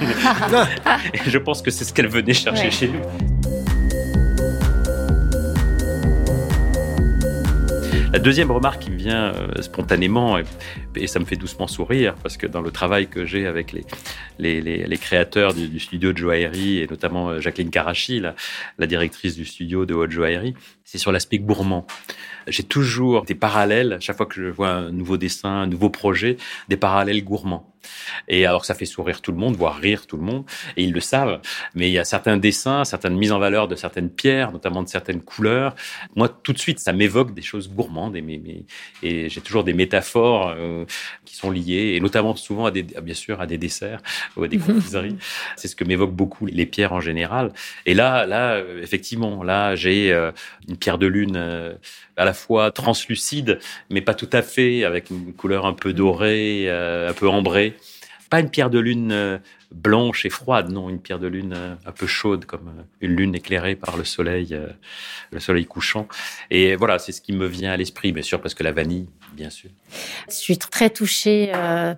et 1.14 1.18
je 1.28 1.38
pense 1.38 1.60
que 1.62 1.70
c'est 1.70 1.84
ce 1.84 1.92
qu'elle 1.92 2.08
venait 2.08 2.32
chercher 2.34 2.64
Ouais. 2.64 2.70
chez 2.70 2.88
nous. 2.88 3.73
La 8.14 8.20
deuxième 8.20 8.52
remarque 8.52 8.82
qui 8.82 8.92
me 8.92 8.96
vient 8.96 9.34
euh, 9.34 9.60
spontanément, 9.60 10.38
et, 10.38 11.06
ça 11.08 11.18
me 11.18 11.24
fait 11.24 11.34
doucement 11.34 11.66
sourire, 11.66 12.14
parce 12.22 12.36
que 12.36 12.46
dans 12.46 12.60
le 12.60 12.70
travail 12.70 13.08
que 13.08 13.26
j'ai 13.26 13.44
avec 13.44 13.72
les, 13.72 13.84
les, 14.38 14.60
les, 14.86 14.98
créateurs 14.98 15.52
du, 15.52 15.80
studio 15.80 16.12
de 16.12 16.18
joaillerie, 16.18 16.78
et 16.78 16.86
notamment 16.86 17.30
euh, 17.30 17.40
Jacqueline 17.40 17.70
Karachi, 17.70 18.20
la, 18.20 18.36
la 18.78 18.86
directrice 18.86 19.34
du 19.34 19.44
studio 19.44 19.84
de 19.84 19.94
haute 19.94 20.12
joaillerie, 20.12 20.54
c'est 20.84 20.98
sur 20.98 21.10
l'aspect 21.10 21.40
gourmand. 21.40 21.88
J'ai 22.46 22.62
toujours 22.62 23.24
des 23.24 23.34
parallèles, 23.34 23.98
chaque 24.00 24.16
fois 24.16 24.26
que 24.26 24.34
je 24.34 24.48
vois 24.48 24.70
un 24.70 24.90
nouveau 24.90 25.16
dessin, 25.16 25.50
un 25.50 25.66
nouveau 25.66 25.90
projet, 25.90 26.36
des 26.68 26.76
parallèles 26.76 27.22
gourmands. 27.24 27.74
Et 28.28 28.46
alors 28.46 28.64
ça 28.64 28.74
fait 28.74 28.86
sourire 28.86 29.20
tout 29.20 29.32
le 29.32 29.38
monde, 29.38 29.56
voire 29.56 29.76
rire 29.76 30.06
tout 30.06 30.16
le 30.16 30.22
monde, 30.22 30.44
et 30.76 30.84
ils 30.84 30.92
le 30.92 31.00
savent. 31.00 31.40
Mais 31.74 31.88
il 31.88 31.92
y 31.92 31.98
a 31.98 32.04
certains 32.04 32.36
dessins, 32.36 32.84
certaines 32.84 33.16
mises 33.16 33.32
en 33.32 33.38
valeur 33.38 33.68
de 33.68 33.74
certaines 33.74 34.10
pierres, 34.10 34.52
notamment 34.52 34.82
de 34.82 34.88
certaines 34.88 35.20
couleurs. 35.20 35.74
Moi, 36.16 36.28
tout 36.28 36.52
de 36.52 36.58
suite, 36.58 36.78
ça 36.78 36.92
m'évoque 36.92 37.34
des 37.34 37.42
choses 37.42 37.68
gourmandes 37.70 38.16
et, 38.16 38.64
et 39.02 39.28
j'ai 39.28 39.40
toujours 39.40 39.64
des 39.64 39.74
métaphores 39.74 40.54
euh, 40.56 40.84
qui 41.24 41.36
sont 41.36 41.50
liées, 41.50 41.94
et 41.96 42.00
notamment 42.00 42.34
souvent 42.36 42.66
à 42.66 42.70
des, 42.70 42.82
bien 42.82 43.14
sûr, 43.14 43.40
à 43.40 43.46
des 43.46 43.58
desserts 43.58 44.00
ou 44.36 44.44
à 44.44 44.48
des 44.48 44.58
confiseries. 44.58 45.16
C'est 45.56 45.68
ce 45.68 45.76
que 45.76 45.84
m'évoquent 45.84 46.14
beaucoup 46.14 46.46
les 46.46 46.66
pierres 46.66 46.92
en 46.92 47.00
général. 47.00 47.52
Et 47.86 47.94
là, 47.94 48.26
là, 48.26 48.62
effectivement, 48.82 49.42
là, 49.42 49.74
j'ai 49.74 50.12
euh, 50.12 50.32
une 50.68 50.76
pierre 50.76 50.98
de 50.98 51.06
lune 51.06 51.36
euh, 51.36 51.74
à 52.16 52.24
la 52.24 52.33
translucide, 52.74 53.58
mais 53.90 54.00
pas 54.00 54.14
tout 54.14 54.30
à 54.32 54.42
fait, 54.42 54.84
avec 54.84 55.10
une 55.10 55.32
couleur 55.32 55.66
un 55.66 55.72
peu 55.72 55.92
dorée, 55.92 56.68
un 56.68 57.12
peu 57.12 57.28
ambrée. 57.28 57.74
Pas 58.30 58.40
une 58.40 58.50
pierre 58.50 58.70
de 58.70 58.78
lune 58.78 59.40
blanche 59.74 60.24
et 60.24 60.30
froide, 60.30 60.70
non, 60.70 60.88
une 60.88 61.00
pierre 61.00 61.18
de 61.18 61.26
lune 61.26 61.52
euh, 61.54 61.74
un 61.84 61.92
peu 61.92 62.06
chaude, 62.06 62.44
comme 62.44 62.68
euh, 62.68 62.82
une 63.00 63.16
lune 63.16 63.34
éclairée 63.34 63.74
par 63.74 63.96
le 63.96 64.04
soleil, 64.04 64.48
euh, 64.52 64.68
le 65.32 65.40
soleil 65.40 65.66
couchant. 65.66 66.06
Et 66.50 66.76
voilà, 66.76 66.98
c'est 66.98 67.12
ce 67.12 67.20
qui 67.20 67.32
me 67.32 67.46
vient 67.46 67.72
à 67.72 67.76
l'esprit, 67.76 68.12
bien 68.12 68.22
sûr, 68.22 68.40
parce 68.40 68.54
que 68.54 68.62
la 68.62 68.72
vanille, 68.72 69.08
bien 69.32 69.50
sûr. 69.50 69.70
Je 70.28 70.34
suis 70.34 70.58
très 70.58 70.90
touchée 70.90 71.50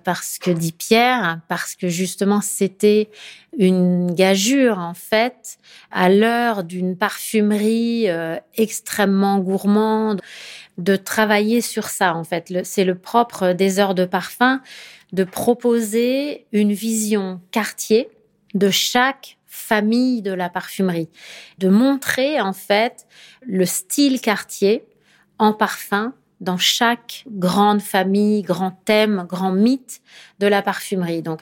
par 0.03 0.23
ce 0.23 0.39
que 0.39 0.49
dit 0.51 0.71
Pierre, 0.71 1.39
parce 1.47 1.75
que 1.75 1.87
justement, 1.87 2.41
c'était 2.41 3.09
une 3.57 4.13
gageure, 4.13 4.79
en 4.79 4.93
fait, 4.93 5.59
à 5.91 6.09
l'heure 6.09 6.63
d'une 6.63 6.97
parfumerie 6.97 8.07
extrêmement 8.55 9.39
gourmande, 9.39 10.21
de 10.77 10.95
travailler 10.95 11.61
sur 11.61 11.87
ça, 11.87 12.15
en 12.15 12.23
fait. 12.23 12.53
C'est 12.63 12.83
le 12.83 12.95
propre 12.95 13.53
des 13.53 13.79
heures 13.79 13.95
de 13.95 14.05
parfum 14.05 14.61
de 15.13 15.23
proposer 15.23 16.45
une 16.51 16.73
vision 16.73 17.41
quartier 17.51 18.09
de 18.53 18.69
chaque 18.69 19.37
famille 19.45 20.21
de 20.21 20.31
la 20.31 20.49
parfumerie, 20.49 21.09
de 21.57 21.69
montrer 21.69 22.39
en 22.41 22.53
fait 22.53 23.07
le 23.41 23.65
style 23.65 24.21
quartier 24.21 24.85
en 25.39 25.53
parfum 25.53 26.13
dans 26.41 26.57
chaque 26.57 27.23
grande 27.27 27.81
famille, 27.81 28.43
grand 28.43 28.71
thème, 28.85 29.25
grand 29.27 29.51
mythe 29.51 30.01
de 30.39 30.47
la 30.47 30.61
parfumerie. 30.61 31.21
Donc, 31.21 31.41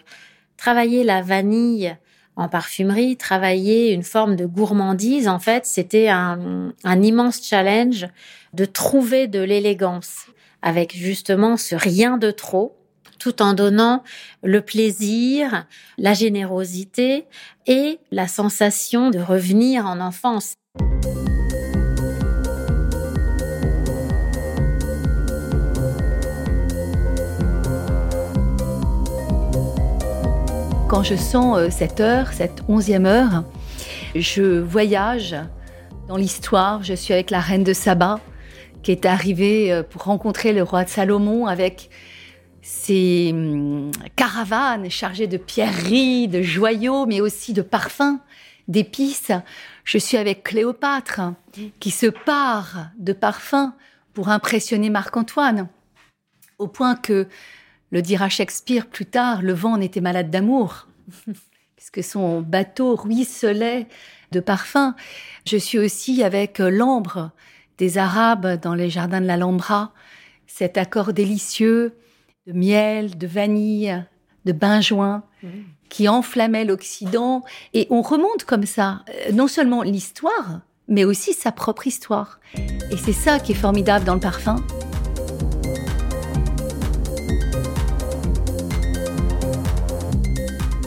travailler 0.58 1.04
la 1.04 1.22
vanille 1.22 1.98
en 2.36 2.50
parfumerie, 2.50 3.18
travailler 3.18 3.92
une 3.92 4.04
forme 4.04 4.36
de 4.36 4.46
gourmandise, 4.46 5.28
en 5.28 5.40
fait, 5.40 5.66
c'était 5.66 6.10
un, 6.10 6.74
un 6.84 7.02
immense 7.02 7.42
challenge 7.42 8.08
de 8.54 8.66
trouver 8.66 9.28
de 9.28 9.40
l'élégance 9.40 10.28
avec 10.62 10.96
justement 10.96 11.58
ce 11.58 11.76
rien 11.76 12.18
de 12.18 12.32
trop 12.32 12.76
tout 13.20 13.42
en 13.42 13.54
donnant 13.54 14.04
le 14.44 14.62
plaisir, 14.62 15.66
la 15.98 16.14
générosité 16.14 17.26
et 17.66 18.00
la 18.12 18.28
sensation 18.28 19.10
de 19.10 19.20
revenir 19.20 19.86
en 19.86 20.00
enfance. 20.00 20.56
Quand 30.96 31.04
je 31.04 31.18
sens 31.18 31.58
euh, 31.58 31.68
cette 31.70 32.00
heure, 32.00 32.32
cette 32.32 32.64
onzième 32.70 33.06
heure, 33.06 33.44
je 34.16 34.62
voyage 34.62 35.36
dans 36.08 36.16
l'histoire. 36.16 36.84
Je 36.84 36.94
suis 36.94 37.14
avec 37.14 37.32
la 37.32 37.42
reine 37.42 37.66
de 37.66 37.74
Saba 37.74 38.22
qui 38.82 38.94
est 38.94 39.06
arrivée 39.06 39.74
euh, 39.74 39.84
pour 39.84 40.04
rencontrer 40.04 40.54
le 40.54 40.64
roi 40.64 40.86
de 40.86 40.90
Salomon 40.90 41.48
avec 41.48 41.90
ces 42.62 43.32
hum, 43.34 43.92
caravanes 44.16 44.90
chargées 44.90 45.28
de 45.28 45.36
pierreries, 45.36 46.30
de 46.30 46.42
joyaux, 46.42 47.06
mais 47.06 47.20
aussi 47.20 47.52
de 47.52 47.62
parfums, 47.62 48.22
d'épices. 48.70 49.34
Je 49.84 49.98
suis 49.98 50.16
avec 50.16 50.44
Cléopâtre, 50.44 51.20
qui 51.82 51.92
se 51.92 52.06
part 52.06 52.88
de 52.98 53.12
parfums 53.12 53.74
pour 54.14 54.30
impressionner 54.30 54.90
Marc-Antoine, 54.90 55.68
au 56.58 56.70
point 56.70 56.96
que, 56.96 57.28
le 57.92 58.02
dira 58.02 58.30
Shakespeare 58.30 58.88
plus 58.88 59.06
tard, 59.06 59.42
le 59.42 59.54
vent 59.54 59.78
n'était 59.78 60.02
malade 60.02 60.30
d'amour, 60.30 60.88
puisque 61.76 62.04
son 62.04 62.42
bateau 62.42 62.96
ruisselait 62.96 63.88
de 64.32 64.40
parfums. 64.40 64.94
Je 65.46 65.58
suis 65.58 65.78
aussi 65.78 66.24
avec 66.24 66.60
l'ambre 66.60 67.32
des 67.78 67.98
Arabes 67.98 68.60
dans 68.62 68.74
les 68.74 68.90
jardins 68.90 69.22
de 69.22 69.28
l'Alhambra, 69.28 69.94
cet 70.48 70.78
accord 70.78 71.14
délicieux 71.14 71.96
de 72.48 72.54
miel, 72.54 73.18
de 73.18 73.28
vanille, 73.28 74.04
de 74.46 74.52
benjoin, 74.52 75.24
mmh. 75.42 75.48
qui 75.90 76.08
enflammait 76.08 76.66
l'Occident. 76.66 77.44
Et 77.74 77.88
on 77.90 78.02
remonte 78.02 78.46
comme 78.46 78.66
ça, 78.66 79.04
euh, 79.10 79.32
non 79.32 79.48
seulement 79.48 79.82
l'histoire, 79.82 80.62
mais 80.88 81.04
aussi 81.04 81.34
sa 81.34 81.52
propre 81.52 81.88
histoire. 81.88 82.40
Et 82.92 82.98
c'est 82.98 83.14
ça 83.14 83.40
qui 83.40 83.54
est 83.54 83.56
formidable 83.56 84.06
dans 84.06 84.14
le 84.14 84.20
parfum. 84.20 84.58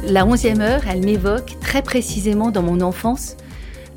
La 0.08 0.24
onzième 0.24 0.62
heure, 0.62 0.82
elle 0.88 1.04
m'évoque 1.04 1.58
très 1.60 1.82
précisément 1.82 2.50
dans 2.50 2.62
mon 2.62 2.80
enfance 2.80 3.36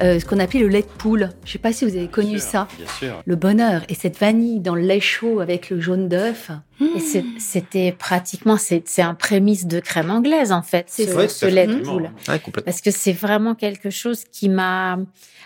euh, 0.02 0.20
ce 0.20 0.26
qu'on 0.26 0.40
appelait 0.40 0.60
le 0.60 0.68
lait 0.68 0.82
de 0.82 0.88
poule. 0.88 1.30
Je 1.46 1.50
ne 1.50 1.52
sais 1.54 1.60
pas 1.60 1.72
si 1.72 1.86
vous 1.86 1.96
avez 1.96 2.10
connu 2.10 2.38
ça. 2.38 2.68
Le 3.26 3.36
bonheur 3.38 3.84
et 3.88 3.94
cette 3.94 4.18
vanille 4.18 4.60
dans 4.60 4.76
le 4.76 4.82
lait 4.82 5.00
chaud 5.00 5.40
avec 5.40 5.70
le 5.70 5.80
jaune 5.80 6.10
d'œuf. 6.10 6.52
Et 6.82 7.24
c'était 7.40 7.94
pratiquement, 7.94 8.58
c'est 8.58 9.02
un 9.02 9.14
prémisse 9.14 9.68
de 9.68 9.80
crème 9.80 10.12
anglaise 10.12 10.52
en 10.52 10.64
fait, 10.64 10.90
ce, 10.90 11.04
ce 11.28 11.46
lait 11.46 11.68
de 11.68 11.78
poule. 11.78 12.12
Parce 12.66 12.82
que 12.82 12.92
c'est 12.92 13.14
vraiment 13.14 13.56
quelque 13.56 13.90
chose 13.90 14.26
qui 14.26 14.50
m'a 14.50 14.98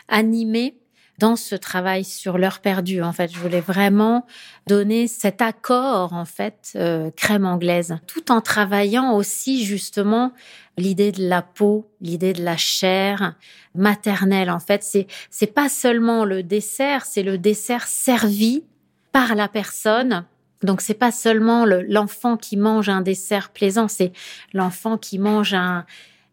animée 0.07 0.75
dans 1.19 1.35
ce 1.35 1.55
travail 1.55 2.03
sur 2.03 2.37
l'heure 2.37 2.59
perdue. 2.59 3.01
En 3.01 3.13
fait, 3.13 3.31
je 3.33 3.39
voulais 3.39 3.61
vraiment 3.61 4.25
donner 4.67 5.07
cet 5.07 5.41
accord 5.41 6.13
en 6.13 6.25
fait 6.25 6.71
euh, 6.75 7.09
crème 7.15 7.45
anglaise, 7.45 7.97
tout 8.07 8.31
en 8.31 8.41
travaillant 8.41 9.13
aussi 9.13 9.65
justement 9.65 10.33
l'idée 10.77 11.11
de 11.11 11.27
la 11.27 11.41
peau, 11.41 11.89
l'idée 12.01 12.33
de 12.33 12.43
la 12.43 12.57
chair 12.57 13.35
maternelle. 13.75 14.49
En 14.49 14.59
fait, 14.59 14.83
c'est 14.83 15.07
c'est 15.29 15.53
pas 15.53 15.69
seulement 15.69 16.25
le 16.25 16.43
dessert, 16.43 17.05
c'est 17.05 17.23
le 17.23 17.37
dessert 17.37 17.87
servi 17.87 18.63
par 19.11 19.35
la 19.35 19.47
personne. 19.47 20.25
Donc 20.63 20.81
c'est 20.81 20.95
pas 20.95 21.11
seulement 21.11 21.65
l'enfant 21.65 22.37
qui 22.37 22.57
mange 22.57 22.89
un 22.89 23.01
dessert 23.01 23.49
plaisant, 23.49 23.87
c'est 23.87 24.11
l'enfant 24.53 24.97
qui 24.97 25.19
mange 25.19 25.53
un 25.53 25.85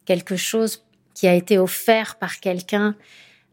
quelque 0.05 0.37
chose 0.37 0.85
qui 1.15 1.29
a 1.29 1.35
été 1.35 1.59
offert 1.59 2.17
par 2.17 2.41
quelqu'un 2.41 2.97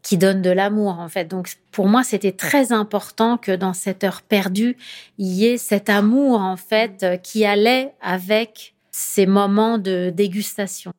qui 0.02 0.18
donne 0.18 0.42
de 0.42 0.50
l'amour 0.50 1.00
en 1.00 1.10
fait. 1.10 1.26
Donc 1.26 1.50
pour 1.72 1.88
moi, 1.88 2.04
c'était 2.04 2.32
très 2.32 2.72
important 2.72 3.38
que 3.38 3.56
dans 3.56 3.74
cette 3.74 4.04
heure 4.04 4.22
perdue, 4.22 4.78
il 5.18 5.28
y 5.28 5.46
ait 5.46 5.58
cet 5.58 5.90
amour 5.90 6.42
en 6.42 6.58
fait 6.58 7.06
qui 7.24 7.46
allait 7.46 7.94
avec 8.02 8.76
ces 8.92 9.26
moments 9.26 9.78
de 9.78 10.12
dégustation. 10.14 10.92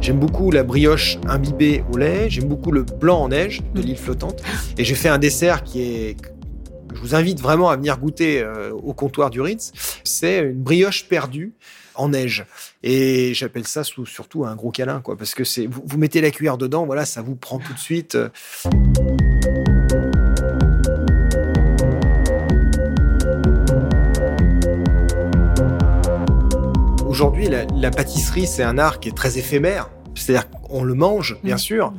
J'aime 0.00 0.20
beaucoup 0.20 0.50
la 0.50 0.64
brioche 0.64 1.16
imbibée 1.26 1.82
au 1.90 1.96
lait, 1.96 2.28
j'aime 2.28 2.44
beaucoup 2.44 2.70
le 2.70 2.82
blanc 2.82 3.22
en 3.22 3.28
neige 3.28 3.62
de 3.74 3.80
l'île 3.80 3.96
flottante. 3.96 4.42
Et 4.76 4.84
j'ai 4.84 4.94
fait 4.94 5.08
un 5.08 5.16
dessert 5.16 5.64
qui 5.64 5.80
est 5.80 6.16
je 6.94 7.00
vous 7.00 7.14
invite 7.14 7.40
vraiment 7.40 7.70
à 7.70 7.76
venir 7.76 7.98
goûter 7.98 8.40
euh, 8.40 8.70
au 8.70 8.92
comptoir 8.92 9.30
du 9.30 9.40
Ritz. 9.40 9.72
C'est 10.04 10.40
une 10.40 10.62
brioche 10.62 11.08
perdue 11.08 11.54
en 11.94 12.10
neige. 12.10 12.46
Et 12.82 13.34
j'appelle 13.34 13.66
ça 13.66 13.82
surtout 13.84 14.44
un 14.44 14.54
gros 14.54 14.70
câlin, 14.70 15.00
quoi, 15.00 15.16
parce 15.16 15.34
que 15.34 15.44
c'est 15.44 15.66
vous, 15.66 15.98
mettez 15.98 16.20
la 16.20 16.30
cuillère 16.30 16.58
dedans, 16.58 16.86
voilà, 16.86 17.04
ça 17.04 17.22
vous 17.22 17.36
prend 17.36 17.58
tout 17.58 17.72
de 17.72 17.78
suite. 17.78 18.16
Aujourd'hui, 27.06 27.48
la, 27.48 27.90
pâtisserie, 27.90 28.46
c'est 28.46 28.64
un 28.64 28.76
art 28.76 28.98
qui 28.98 29.08
est 29.08 29.16
très 29.16 29.38
éphémère. 29.38 29.88
C'est-à-dire 30.16 30.48
qu'on 30.64 30.82
le 30.82 30.94
mange, 30.94 31.38
bien 31.44 31.56
mm. 31.56 31.58
sûr, 31.58 31.92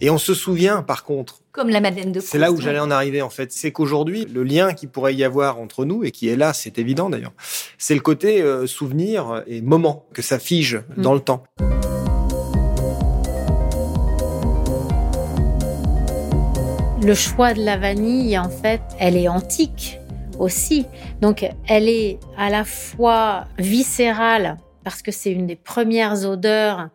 et 0.00 0.10
on 0.10 0.18
se 0.18 0.34
souvient, 0.34 0.82
par 0.82 1.04
contre. 1.04 1.40
Comme 1.52 1.68
la 1.68 1.80
Madeleine 1.80 2.12
de 2.12 2.20
C'est 2.20 2.38
là 2.38 2.52
où 2.52 2.60
j'allais 2.60 2.78
en 2.78 2.90
arriver, 2.90 3.22
en 3.22 3.30
fait. 3.30 3.52
C'est 3.52 3.72
qu'aujourd'hui, 3.72 4.24
le 4.24 4.44
lien 4.44 4.72
qui 4.72 4.86
pourrait 4.86 5.14
y 5.14 5.24
avoir 5.24 5.58
entre 5.58 5.84
nous, 5.84 6.04
et 6.04 6.10
qui 6.10 6.28
est 6.28 6.36
là, 6.36 6.52
c'est 6.52 6.78
évident 6.78 7.10
d'ailleurs, 7.10 7.32
c'est 7.78 7.94
le 7.94 8.00
côté 8.00 8.42
euh, 8.42 8.66
souvenir 8.66 9.42
et 9.46 9.60
moment, 9.60 10.06
que 10.12 10.22
ça 10.22 10.38
fige 10.38 10.82
mm. 10.96 11.02
dans 11.02 11.14
le 11.14 11.20
temps. 11.20 11.42
Le 17.02 17.14
choix 17.14 17.54
de 17.54 17.64
la 17.64 17.78
vanille, 17.78 18.38
en 18.38 18.50
fait, 18.50 18.82
elle 18.98 19.16
est 19.16 19.28
antique 19.28 19.98
aussi. 20.40 20.86
Donc 21.20 21.48
elle 21.68 21.88
est 21.88 22.18
à 22.36 22.50
la 22.50 22.64
fois 22.64 23.44
viscérale 23.58 24.56
parce 24.82 25.02
que 25.02 25.12
c'est 25.12 25.30
une 25.30 25.46
des 25.46 25.56
premières 25.56 26.26
odeurs 26.26 26.88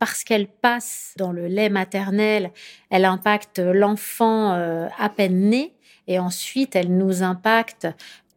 parce 0.00 0.24
qu'elle 0.24 0.48
passe 0.48 1.14
dans 1.18 1.30
le 1.30 1.46
lait 1.46 1.68
maternel, 1.68 2.50
elle 2.88 3.04
impacte 3.04 3.60
l'enfant 3.60 4.54
euh, 4.54 4.88
à 4.98 5.10
peine 5.10 5.50
né 5.50 5.74
et 6.08 6.18
ensuite 6.18 6.74
elle 6.74 6.96
nous 6.96 7.22
impacte 7.22 7.86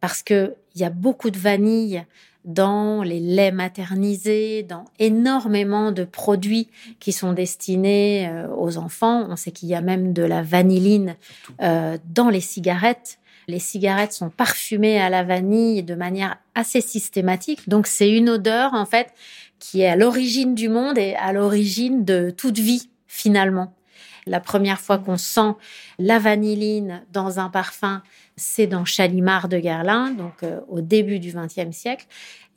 parce 0.00 0.22
que 0.22 0.54
il 0.74 0.82
y 0.82 0.84
a 0.84 0.90
beaucoup 0.90 1.30
de 1.30 1.38
vanille 1.38 2.04
dans 2.44 3.02
les 3.02 3.20
laits 3.20 3.54
maternisés, 3.54 4.62
dans 4.62 4.84
énormément 4.98 5.92
de 5.92 6.04
produits 6.04 6.68
qui 7.00 7.12
sont 7.12 7.32
destinés 7.32 8.28
euh, 8.28 8.46
aux 8.54 8.76
enfants. 8.76 9.26
On 9.30 9.36
sait 9.36 9.50
qu'il 9.50 9.70
y 9.70 9.74
a 9.74 9.80
même 9.80 10.12
de 10.12 10.22
la 10.22 10.42
vanilline 10.42 11.16
euh, 11.62 11.96
dans 12.12 12.28
les 12.28 12.40
cigarettes. 12.40 13.18
Les 13.48 13.58
cigarettes 13.58 14.12
sont 14.12 14.30
parfumées 14.30 15.00
à 15.00 15.08
la 15.08 15.22
vanille 15.22 15.82
de 15.82 15.94
manière 15.94 16.36
assez 16.54 16.82
systématique. 16.82 17.68
Donc 17.68 17.86
c'est 17.86 18.10
une 18.10 18.28
odeur 18.28 18.74
en 18.74 18.84
fait 18.84 19.14
qui 19.64 19.80
est 19.80 19.88
à 19.88 19.96
l'origine 19.96 20.54
du 20.54 20.68
monde 20.68 20.98
et 20.98 21.14
à 21.14 21.32
l'origine 21.32 22.04
de 22.04 22.28
toute 22.28 22.58
vie 22.58 22.90
finalement. 23.06 23.74
La 24.26 24.38
première 24.38 24.78
fois 24.78 24.98
qu'on 24.98 25.16
sent 25.16 25.54
la 25.98 26.18
vanilline 26.18 27.02
dans 27.12 27.40
un 27.40 27.48
parfum, 27.48 28.02
c'est 28.36 28.66
dans 28.66 28.84
Chalimard 28.84 29.48
de 29.48 29.58
Guerlain, 29.58 30.10
donc 30.10 30.42
euh, 30.42 30.60
au 30.68 30.82
début 30.82 31.18
du 31.18 31.32
XXe 31.32 31.74
siècle. 31.74 32.04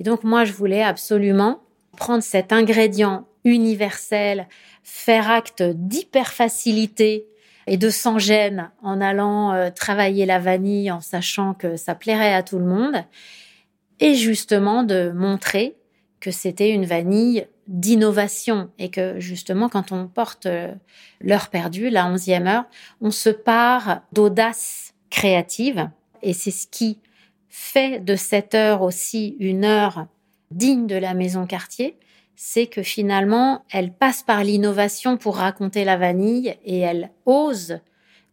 Et 0.02 0.04
donc 0.04 0.26
moi, 0.26 0.44
je 0.44 0.52
voulais 0.52 0.84
absolument 0.84 1.62
prendre 1.96 2.24
cet 2.24 2.52
ingrédient 2.52 3.26
universel, 3.46 4.46
faire 4.84 5.32
acte 5.32 5.64
d'hyper 5.64 6.34
facilité 6.34 7.26
et 7.68 7.78
de 7.78 7.90
sans 7.90 8.20
gêne 8.20 8.70
en 8.84 9.00
allant 9.00 9.54
euh, 9.54 9.70
travailler 9.70 10.26
la 10.26 10.40
vanille 10.40 10.92
en 10.92 11.00
sachant 11.00 11.54
que 11.54 11.78
ça 11.78 11.96
plairait 11.96 12.34
à 12.34 12.44
tout 12.44 12.60
le 12.60 12.66
monde 12.66 12.98
et 14.02 14.16
justement 14.16 14.84
de 14.84 15.12
montrer 15.16 15.78
que 16.20 16.32
c'était 16.32 16.72
une 16.72 16.86
vanille 16.86 17.48
d'innovation 17.68 18.70
et 18.80 18.90
que 18.90 19.20
justement 19.20 19.70
quand 19.70 19.92
on 19.92 20.08
porte 20.08 20.46
euh, 20.46 20.74
l'heure 21.22 21.50
perdue, 21.50 21.90
la 21.90 22.08
onzième 22.08 22.48
heure, 22.48 22.66
on 23.02 23.12
se 23.12 23.30
part 23.30 24.02
d'audace 24.14 24.94
créative. 25.10 25.90
Et 26.22 26.34
c'est 26.34 26.52
ce 26.52 26.68
qui 26.68 27.00
fait 27.50 28.00
de 28.00 28.16
cette 28.16 28.56
heure 28.56 28.82
aussi 28.82 29.36
une 29.40 29.66
heure 29.66 30.08
digne 30.52 30.88
de 30.88 30.96
la 30.96 31.14
maison 31.14 31.46
quartier, 31.46 31.98
c'est 32.36 32.68
que 32.68 32.84
finalement 32.84 33.66
elle 33.72 33.92
passe 33.92 34.24
par 34.24 34.44
l'innovation 34.44 35.18
pour 35.18 35.38
raconter 35.38 35.84
la 35.84 35.98
vanille 35.98 36.56
et 36.66 36.80
elle 36.80 37.10
ose 37.26 37.80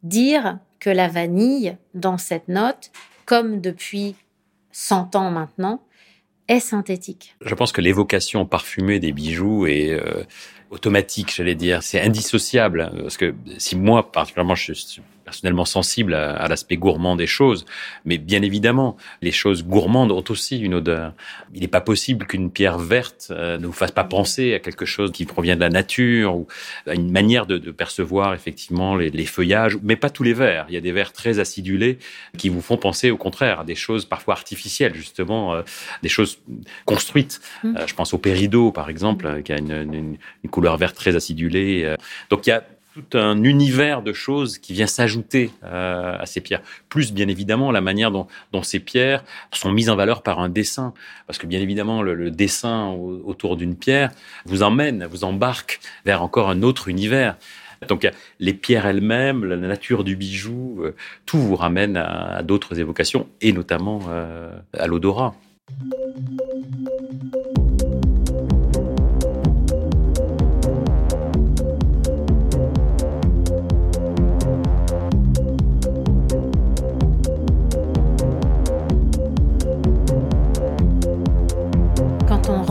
dire 0.03 0.59
que 0.79 0.91
la 0.91 1.09
vanille 1.09 1.77
dans 1.95 2.19
cette 2.19 2.49
note, 2.49 2.93
comme 3.25 3.61
depuis 3.61 4.15
100 4.73 5.17
ans 5.17 5.31
maintenant, 5.31 5.81
est 6.49 6.61
synthétique. 6.61 7.35
Je 7.41 7.55
pense 7.55 7.73
que 7.73 7.81
l'évocation 7.81 8.47
parfumée 8.47 9.01
des 9.01 9.13
bijoux 9.13 9.67
est 9.67 9.91
euh, 9.91 10.25
automatique, 10.71 11.35
j'allais 11.35 11.55
dire. 11.55 11.83
C'est 11.83 12.01
indissociable. 12.01 12.83
Hein, 12.83 12.93
parce 13.03 13.17
que 13.17 13.35
si 13.59 13.77
moi, 13.77 14.11
particulièrement, 14.11 14.55
je 14.55 14.73
suis 14.73 15.03
personnellement 15.25 15.65
sensible 15.65 16.15
à, 16.15 16.47
l'aspect 16.49 16.77
gourmand 16.77 17.17
des 17.17 17.27
choses, 17.27 17.65
mais 18.05 18.19
bien 18.19 18.43
évidemment, 18.43 18.97
les 19.23 19.33
choses 19.33 19.65
gourmandes 19.65 20.13
ont 20.13 20.25
aussi 20.29 20.59
une 20.59 20.75
odeur. 20.75 21.15
Il 21.55 21.63
n'est 21.63 21.69
pas 21.69 21.81
possible 21.81 22.27
qu'une 22.27 22.51
pierre 22.51 22.79
verte 22.79 23.29
euh, 23.31 23.59
ne 23.59 23.67
vous 23.67 23.73
fasse 23.73 23.91
pas 23.91 24.05
penser 24.05 24.55
à 24.55 24.61
quelque 24.61 24.85
chose 24.85 25.13
qui 25.13 25.25
provient 25.25 25.57
de 25.57 25.61
la 25.61 25.71
nature 25.71 26.37
ou 26.37 26.47
à 26.87 26.95
une 26.95 27.11
manière 27.11 27.47
de, 27.47 27.59
de 27.59 27.71
percevoir 27.71 28.35
effectivement 28.35 28.97
les, 28.97 29.11
les, 29.11 29.25
feuillages, 29.25 29.79
mais 29.83 29.97
pas 29.97 30.11
tous 30.11 30.23
les 30.23 30.35
verres. 30.35 30.67
Il 30.69 30.75
y 30.75 30.79
a 30.79 30.81
des 30.81 30.93
verres 30.93 31.13
très 31.13 31.39
acidulés 31.39 31.99
qui 32.37 32.49
vous 32.49 32.61
font 32.61 32.77
penser 32.77 33.11
au 33.11 33.17
contraire 33.17 33.61
à 33.61 33.65
des 33.65 33.75
choses 33.75 34.05
parfois 34.05 34.35
artificielles, 34.35 34.95
justement, 34.95 35.55
euh, 35.55 35.63
des 36.03 36.09
choses 36.09 36.39
construites. 36.85 37.41
Mmh. 37.63 37.77
Euh, 37.77 37.87
je 37.87 37.95
pense 37.95 38.13
au 38.13 38.19
pérido, 38.19 38.73
par 38.73 38.91
exemple, 38.91 39.43
qui 39.43 39.53
a 39.53 39.59
une, 39.59 39.73
une, 39.73 40.17
une 40.43 40.51
couleur 40.51 40.77
verte 40.77 40.97
très 40.97 41.17
acidulée. 41.17 41.95
Donc 42.31 42.47
il 42.47 42.51
y 42.51 42.53
a 42.53 42.65
tout 42.95 43.19
un 43.19 43.43
univers 43.43 44.03
de 44.03 44.13
choses 44.13 44.59
qui 44.59 44.73
vient 44.73 44.87
s'ajouter 44.87 45.51
euh, 45.65 46.17
à 46.17 46.27
ces 46.27 46.41
pierres. 46.41 46.63
Plus, 46.89 47.13
bien 47.13 47.27
évidemment, 47.27 47.73
la 47.73 47.81
manière 47.81 48.13
dont, 48.13 48.27
ces 48.63 48.79
pierres 48.79 49.25
sont 49.53 49.73
mises 49.73 49.91
en 49.91 49.97
valeur 49.97 50.23
par 50.23 50.39
un 50.39 50.49
dessin. 50.49 50.95
Parce 51.27 51.39
que, 51.39 51.47
bien 51.47 51.61
évidemment, 51.61 52.03
le, 52.03 52.31
dessin 52.31 52.89
autour 52.91 53.57
d'une 53.57 53.75
pierre 53.75 54.11
vous 54.45 54.63
emmène, 54.63 55.07
vous 55.11 55.25
embarque 55.25 55.81
vers 56.05 56.23
encore 56.23 56.49
un 56.49 56.63
autre 56.63 56.87
univers. 56.89 57.37
Donc, 57.89 58.09
les 58.39 58.55
pierres 58.55 58.87
elles-mêmes, 58.87 59.45
la 59.45 59.57
nature 59.57 60.05
du 60.05 60.15
bijou, 60.15 60.79
euh, 60.81 60.95
tout 61.27 61.39
vous 61.39 61.57
ramène 61.57 61.97
à, 61.97 62.37
à 62.37 62.43
d'autres 62.43 62.79
évocations, 62.79 63.27
et 63.41 63.53
notamment 63.53 64.01
euh, 64.09 64.57
à 64.73 64.87
l'odorat. 64.87 65.35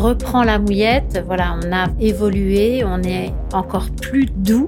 Reprend 0.03 0.43
la 0.43 0.59
mouillette, 0.59 1.23
voilà, 1.25 1.57
on 1.63 1.71
a 1.71 1.87
évolué, 1.97 2.83
on 2.83 3.01
est 3.03 3.33
encore 3.53 3.89
plus 3.89 4.25
doux. 4.25 4.67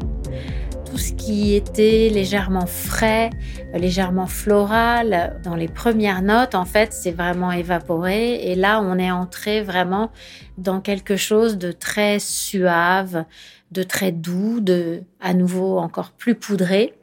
Tout 0.90 0.98
ce 0.98 1.12
qui 1.12 1.56
était 1.56 2.10
légèrement 2.10 2.66
frais, 2.66 3.32
légèrement 3.74 4.28
floral, 4.28 5.38
dans 5.44 5.56
les 5.56 5.68
premières 5.68 6.22
notes, 6.22 6.56
en 6.56 6.64
fait, 6.64 6.94
c'est 6.94 7.12
vraiment 7.12 7.52
évaporé. 7.52 8.50
Et 8.50 8.56
là, 8.56 8.82
on 8.82 8.98
est 8.98 9.12
entré 9.12 9.62
vraiment 9.62 10.10
dans 10.58 10.80
quelque 10.80 11.18
chose 11.18 11.58
de 11.58 11.74
très 11.74 12.20
suave, 12.20 13.26
de 13.74 13.84
très 13.84 14.14
doux, 14.14 14.62
de 14.62 15.04
à 15.20 15.34
nouveau 15.34 15.80
encore 15.80 16.12
plus 16.12 16.36
poudré. 16.36 16.94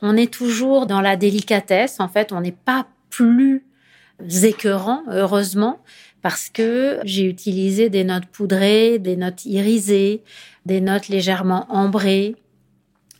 On 0.00 0.16
est 0.16 0.32
toujours 0.32 0.86
dans 0.86 1.02
la 1.02 1.16
délicatesse. 1.16 2.00
En 2.00 2.08
fait, 2.08 2.32
on 2.32 2.40
n'est 2.40 2.50
pas 2.50 2.86
plus 3.10 3.67
écœurant, 4.42 5.02
heureusement, 5.10 5.80
parce 6.22 6.48
que 6.48 7.00
j'ai 7.04 7.24
utilisé 7.24 7.90
des 7.90 8.04
notes 8.04 8.26
poudrées, 8.26 8.98
des 8.98 9.16
notes 9.16 9.44
irisées, 9.44 10.22
des 10.66 10.80
notes 10.80 11.08
légèrement 11.08 11.66
ambrées, 11.70 12.36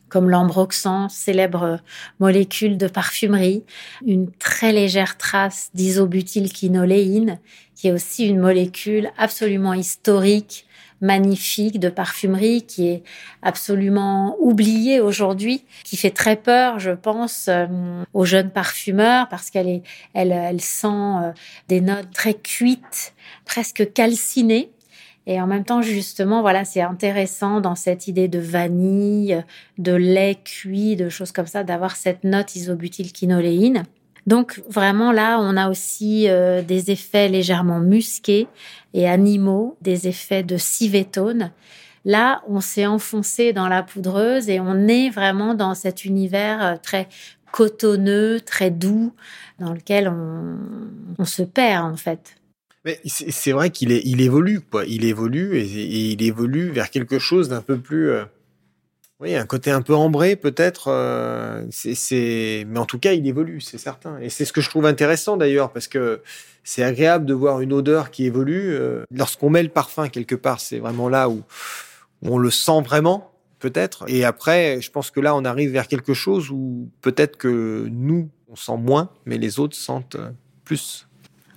comme 0.08 0.30
l'ambroxan, 0.30 1.08
célèbre 1.08 1.80
molécule 2.18 2.78
de 2.78 2.88
parfumerie, 2.88 3.64
une 4.06 4.30
très 4.32 4.72
légère 4.72 5.18
trace 5.18 5.70
d'isobutylquinoléine, 5.74 7.38
qui 7.74 7.88
est 7.88 7.92
aussi 7.92 8.26
une 8.26 8.40
molécule 8.40 9.11
absolument 9.16 9.74
historique 9.74 10.66
magnifique 11.00 11.78
de 11.78 11.88
parfumerie 11.88 12.62
qui 12.62 12.88
est 12.88 13.02
absolument 13.42 14.37
oubliée 14.40 15.00
aujourd'hui, 15.00 15.64
qui 15.84 15.96
fait 15.96 16.11
très 16.11 16.37
peur, 16.37 16.78
je 16.78 16.90
pense, 16.90 17.48
euh, 17.48 17.66
aux 18.14 18.24
jeunes 18.24 18.50
parfumeurs 18.50 19.28
parce 19.28 19.50
qu'elle 19.50 19.68
est, 19.68 19.82
elle, 20.14 20.32
elle 20.32 20.61
sent 20.61 20.88
euh, 20.88 21.32
des 21.68 21.80
notes 21.80 22.11
très 22.12 22.34
cuites, 22.34 23.14
presque 23.44 23.92
calcinées. 23.92 24.70
Et 25.26 25.40
en 25.42 25.46
même 25.46 25.64
temps, 25.64 25.82
justement, 25.82 26.40
voilà, 26.40 26.64
c'est 26.64 26.80
intéressant 26.80 27.61
dans 27.61 27.74
cette 27.74 28.08
idée 28.08 28.28
de 28.28 28.38
vanille, 28.38 29.44
de 29.76 29.92
lait 29.92 30.38
cuit, 30.42 30.96
de 30.96 31.11
choses 31.11 31.32
comme 31.32 31.46
ça, 31.46 31.64
d'avoir 31.64 31.96
cette 31.96 32.24
note 32.24 32.56
isobutylquinoléine. 32.56 33.84
Donc 34.28 34.60
vraiment 34.68 35.10
là, 35.10 35.38
on 35.40 35.56
a 35.56 35.70
aussi 35.70 36.28
euh, 36.28 36.60
des 36.60 36.90
effets 36.90 37.28
légèrement 37.28 37.80
musqués 37.80 38.46
et 38.92 39.08
animaux, 39.08 39.78
des 39.80 40.06
effets 40.06 40.42
de 40.42 40.58
civetone. 40.58 41.50
Là, 42.04 42.42
on 42.46 42.60
s'est 42.60 42.84
enfoncé 42.84 43.54
dans 43.54 43.68
la 43.68 43.82
poudreuse 43.82 44.50
et 44.50 44.60
on 44.60 44.86
est 44.86 45.08
vraiment 45.08 45.54
dans 45.54 45.74
cet 45.74 46.04
univers 46.04 46.62
euh, 46.62 46.76
très 46.76 47.08
cotonneux, 47.52 48.40
très 48.42 48.70
doux, 48.70 49.14
dans 49.60 49.72
lequel 49.72 50.08
on, 50.08 51.24
se 51.24 51.42
perd 51.42 51.86
en 51.86 51.96
fait. 51.96 52.36
Mais 52.84 53.00
c'est 53.06 53.52
vrai 53.52 53.70
qu'il 53.70 53.92
il 53.92 54.20
évolue, 54.20 54.60
quoi. 54.60 54.84
Il 54.84 55.06
évolue 55.06 55.56
et, 55.56 55.62
et, 55.62 56.12
il 56.12 56.22
évolue 56.22 56.70
vers 56.70 56.90
quelque 56.90 57.18
chose 57.18 57.48
d'un 57.48 57.62
peu 57.62 57.78
plus 57.78 58.10
euh, 58.10 58.24
oui, 59.20 59.35
un 59.35 59.46
côté 59.46 59.72
un 59.72 59.83
peu 59.83 59.94
ambré 59.94 60.37
peut-être. 60.37 60.88
Euh, 60.88 61.64
c'est, 61.70 62.64
mais 62.68 62.78
en 62.78 62.87
tout 62.87 63.00
cas, 63.00 63.12
il 63.12 63.26
évolue, 63.26 63.61
c'est 63.61 63.78
certain. 63.78 64.18
Et 64.20 64.31
c'est 64.31 64.44
ce 64.44 64.52
que 64.52 64.61
je 64.61 64.70
trouve 64.70 64.87
intéressant 64.87 65.37
d'ailleurs, 65.37 65.72
parce 65.72 65.88
que 65.88 66.22
c'est 66.62 66.85
agréable 66.85 67.26
de 67.26 67.35
voir 67.35 67.61
une 67.61 67.72
odeur 67.72 68.11
qui 68.11 68.26
évolue. 68.26 68.74
Euh, 68.74 69.02
lorsqu'on 69.11 69.50
met 69.50 69.62
le 69.62 69.70
parfum 69.70 70.09
quelque 70.09 70.37
part, 70.37 70.61
c'est 70.61 70.78
vraiment 70.78 71.09
là 71.09 71.28
où, 71.28 71.42
on 72.22 72.38
le 72.38 72.50
sent 72.50 72.81
vraiment, 72.83 73.33
peut-être. 73.59 74.04
Et 74.09 74.24
après, 74.24 74.81
je 74.81 74.90
pense 74.90 75.11
que 75.11 75.20
là, 75.20 75.35
on 75.35 75.44
arrive 75.44 75.70
vers 75.70 75.88
quelque 75.88 76.14
chose 76.14 76.50
où 76.50 76.88
peut-être 77.00 77.37
que 77.37 77.88
nous, 77.90 78.31
on 78.48 78.57
sent 78.57 78.76
moins, 78.76 79.11
mais 79.24 79.37
les 79.37 79.59
autres 79.59 79.76
sentent 79.76 80.16
plus. 80.64 81.08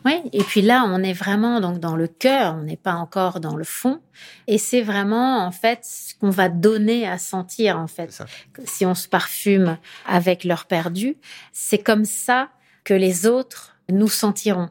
Oui, 0.06 0.14
et 0.34 0.44
puis 0.44 0.62
là, 0.62 0.84
on 0.88 1.04
est 1.04 1.14
vraiment 1.14 1.62
donc 1.62 1.80
dans 1.80 1.96
le 1.96 2.08
cœur, 2.08 2.56
on 2.56 2.64
n'est 2.64 2.78
pas 2.78 2.94
encore 2.94 3.40
dans 3.40 3.56
le 3.56 3.64
fond, 3.64 4.02
et 4.48 4.58
c'est 4.58 4.82
vraiment 4.82 5.46
en 5.46 5.52
fait 5.52 5.80
ce 5.84 6.16
qu'on 6.16 6.32
va 6.32 6.50
donner 6.50 7.08
à 7.08 7.20
sentir 7.20 7.78
en 7.78 7.88
fait. 7.88 8.24
Si 8.66 8.86
on 8.86 8.96
se 8.96 9.08
parfume 9.08 9.78
avec 10.08 10.44
l'heure 10.44 10.66
perdue, 10.66 11.18
c'est 11.54 11.78
comme 11.78 12.06
ça 12.06 12.50
que 12.84 12.94
les 12.96 13.28
autres 13.28 13.76
nous 13.90 14.08
sentiront. 14.08 14.70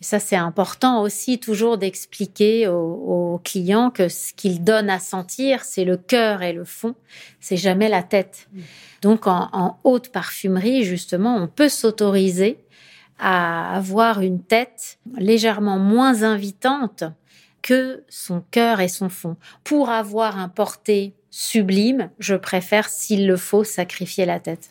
Ça, 0.00 0.18
c'est 0.20 0.36
important 0.36 1.00
aussi 1.00 1.38
toujours 1.40 1.78
d'expliquer 1.78 2.68
aux, 2.68 3.40
clients 3.42 3.90
que 3.90 4.08
ce 4.08 4.32
qu'ils 4.32 4.62
donnent 4.62 4.90
à 4.90 4.98
sentir, 4.98 5.64
c'est 5.64 5.84
le 5.84 5.96
cœur 5.96 6.42
et 6.42 6.52
le 6.52 6.64
fond, 6.64 6.94
c'est 7.40 7.56
jamais 7.56 7.88
la 7.88 8.02
tête. 8.02 8.48
Mm. 8.52 8.60
Donc, 9.02 9.26
en, 9.26 9.48
en 9.52 9.78
haute 9.84 10.10
parfumerie, 10.10 10.84
justement, 10.84 11.36
on 11.36 11.48
peut 11.48 11.68
s'autoriser 11.68 12.65
à 13.18 13.74
avoir 13.76 14.20
une 14.20 14.42
tête 14.42 14.98
légèrement 15.18 15.78
moins 15.78 16.22
invitante 16.22 17.04
que 17.62 18.04
son 18.08 18.42
cœur 18.50 18.80
et 18.80 18.88
son 18.88 19.08
fond. 19.08 19.36
Pour 19.64 19.90
avoir 19.90 20.38
un 20.38 20.48
porté 20.48 21.14
sublime, 21.30 22.10
je 22.18 22.34
préfère, 22.34 22.88
s'il 22.88 23.26
le 23.26 23.36
faut, 23.36 23.64
sacrifier 23.64 24.24
la 24.24 24.40
tête. 24.40 24.70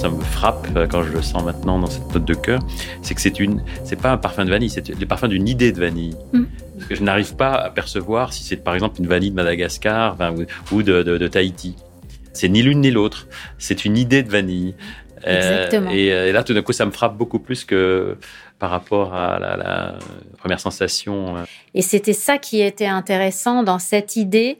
ça 0.00 0.08
me 0.08 0.22
frappe 0.22 0.66
euh, 0.76 0.86
quand 0.86 1.02
je 1.02 1.12
le 1.12 1.20
sens 1.20 1.44
maintenant 1.44 1.78
dans 1.78 1.86
cette 1.86 2.14
note 2.14 2.24
de 2.24 2.32
cœur, 2.32 2.60
c'est 3.02 3.14
que 3.14 3.20
c'est 3.20 3.38
une, 3.38 3.62
c'est 3.84 4.00
pas 4.00 4.10
un 4.10 4.16
parfum 4.16 4.46
de 4.46 4.50
vanille, 4.50 4.70
c'est 4.70 4.88
le 4.88 5.06
parfum 5.06 5.28
d'une 5.28 5.46
idée 5.46 5.72
de 5.72 5.80
vanille. 5.80 6.16
Mm. 6.32 6.44
Que 6.90 6.96
je 6.96 7.04
n'arrive 7.04 7.36
pas 7.36 7.52
à 7.52 7.70
percevoir 7.70 8.32
si 8.32 8.42
c'est 8.42 8.56
par 8.56 8.74
exemple 8.74 8.98
une 8.98 9.06
vanille 9.06 9.30
de 9.30 9.36
Madagascar 9.36 10.16
ou, 10.72 10.82
de, 10.82 11.28
Tahiti. 11.28 11.76
C'est 12.32 12.48
ni 12.48 12.62
l'une 12.62 12.80
ni 12.80 12.90
l'autre. 12.90 13.28
C'est 13.58 13.84
une 13.84 13.96
idée 13.96 14.24
de 14.24 14.28
vanille. 14.28 14.74
Euh, 15.24 15.36
Exactement. 15.36 15.90
et, 15.92 16.32
là, 16.32 16.42
tout 16.42 16.52
d'un 16.52 16.62
coup, 16.62 16.72
ça 16.72 16.86
me 16.86 16.90
frappe 16.90 17.16
beaucoup 17.16 17.38
plus 17.38 17.64
que 17.64 18.16
par 18.58 18.70
rapport 18.70 19.14
à 19.14 19.38
la, 19.38 19.56
la 19.56 19.98
première 20.38 20.58
sensation. 20.58 21.36
Euh. 21.36 21.44
Et 21.74 21.82
c'était 21.82 22.12
ça 22.12 22.38
qui 22.38 22.60
était 22.60 22.86
intéressant 22.86 23.62
dans 23.62 23.78
cette 23.78 24.16
idée 24.16 24.58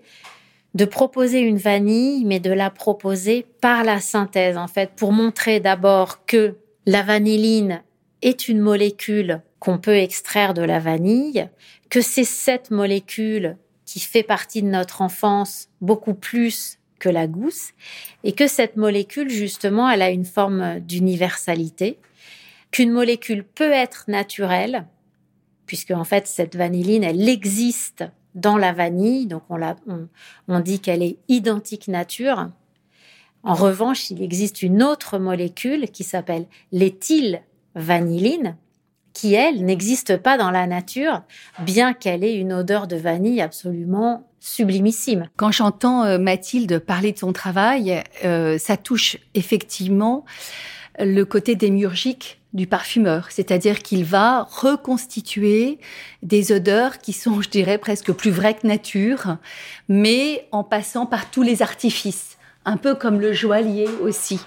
de 0.75 0.85
proposer 0.85 1.41
une 1.41 1.59
vanille, 1.59 2.25
mais 2.27 2.39
de 2.39 2.53
la 2.53 2.71
proposer 2.71 3.45
par 3.61 3.83
la 3.83 3.99
synthèse, 3.99 4.57
en 4.57 4.69
fait, 4.69 4.93
pour 4.95 5.11
montrer 5.11 5.59
d'abord 5.59 6.25
que 6.27 6.55
la 6.87 7.03
vanilline 7.03 7.83
est 8.23 8.47
une 8.47 8.61
molécule 8.61 9.41
qu'on 9.61 9.79
peut 9.79 9.97
extraire 9.97 10.55
de 10.55 10.63
la 10.63 10.81
vanille, 10.81 11.49
que 11.91 12.01
c'est 12.01 12.25
cette 12.25 12.71
molécule 12.71 13.57
qui 13.85 14.01
fait 14.01 14.23
partie 14.23 14.63
de 14.63 14.69
notre 14.69 15.03
enfance 15.03 15.69
beaucoup 15.81 16.15
plus 16.15 16.79
que 16.99 17.09
la 17.09 17.27
gousse, 17.27 17.71
et 18.25 18.33
que 18.33 18.47
cette 18.47 18.77
molécule, 18.77 19.31
justement, 19.31 19.89
elle 19.89 20.03
a 20.03 20.11
une 20.11 20.25
forme 20.25 20.81
d'universalité, 20.81 21.99
qu'une 22.71 22.93
molécule 22.93 23.43
peut 23.43 23.73
être 23.73 24.05
naturelle, 24.09 24.87
puisque 25.67 25.93
en 25.93 26.05
fait, 26.05 26.27
cette 26.27 26.57
vanilline, 26.57 27.05
elle 27.05 27.29
existe 27.29 28.05
dans 28.35 28.57
la 28.57 28.73
vanille, 28.73 29.27
donc 29.27 29.43
on, 29.49 29.59
on, 30.47 30.61
dit 30.61 30.81
qu'elle 30.81 31.03
est 31.03 31.17
identique 31.29 31.89
nature. 31.89 32.51
En 33.43 33.55
revanche, 33.55 34.11
il 34.11 34.23
existe 34.23 34.63
une 34.63 34.83
autre 34.83 35.19
molécule 35.19 35.91
qui 35.91 36.05
s'appelle 36.05 36.47
l'éthylvanilline, 36.71 38.57
qui, 39.13 39.35
elle, 39.35 39.65
n'existe 39.65 40.17
pas 40.17 40.39
dans 40.39 40.51
la 40.51 40.67
nature, 40.67 41.23
bien 41.61 41.93
qu'elle 41.93 42.25
ait 42.25 42.37
une 42.37 42.53
odeur 42.53 42.87
de 42.87 42.97
vanille 42.97 43.41
absolument 43.41 44.27
sublimissime. 44.41 45.29
Quand 45.37 45.53
j'entends 45.53 46.05
euh, 46.05 46.19
Mathilde 46.19 46.79
parler 46.79 47.13
de 47.13 47.19
son 47.19 47.33
travail, 47.33 48.03
euh, 48.25 48.59
ça 48.59 48.77
touche 48.77 49.19
effectivement 49.35 50.25
le 50.99 51.25
côté 51.25 51.55
démiurgique 51.55 52.41
du 52.53 52.67
parfumeur, 52.67 53.29
c'est-à-dire 53.31 53.81
qu'il 53.81 54.05
va 54.05 54.43
reconstituer 54.43 55.79
des 56.23 56.51
odeurs 56.51 56.99
qui 56.99 57.13
sont, 57.13 57.41
je 57.41 57.49
dirais, 57.49 57.79
presque 57.79 58.13
plus 58.13 58.33
vraies 58.33 58.55
que 58.55 58.67
nature, 58.67 59.37
mais 59.89 60.49
en 60.51 60.65
passant 60.65 61.07
par 61.07 61.31
tous 61.31 61.43
les 61.43 61.63
artifices, 61.63 62.39
un 62.65 62.77
peu 62.77 62.95
comme 62.95 63.21
le 63.21 63.33
joaillier 63.33 63.89
aussi. 64.03 64.41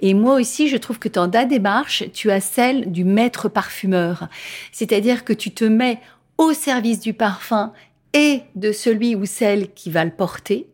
Et 0.00 0.14
moi 0.14 0.34
aussi, 0.34 0.68
je 0.68 0.76
trouve 0.76 0.98
que 0.98 1.08
dans 1.08 1.28
ta 1.28 1.44
démarche, 1.44 2.04
tu 2.12 2.30
as 2.30 2.40
celle 2.40 2.92
du 2.92 3.04
maître 3.04 3.48
parfumeur, 3.48 4.28
c'est-à-dire 4.72 5.24
que 5.24 5.32
tu 5.32 5.52
te 5.52 5.64
mets 5.64 6.00
au 6.36 6.52
service 6.52 7.00
du 7.00 7.14
parfum 7.14 7.72
et 8.12 8.42
de 8.54 8.72
celui 8.72 9.14
ou 9.14 9.24
celle 9.24 9.72
qui 9.72 9.90
va 9.90 10.04
le 10.04 10.10
porter, 10.10 10.68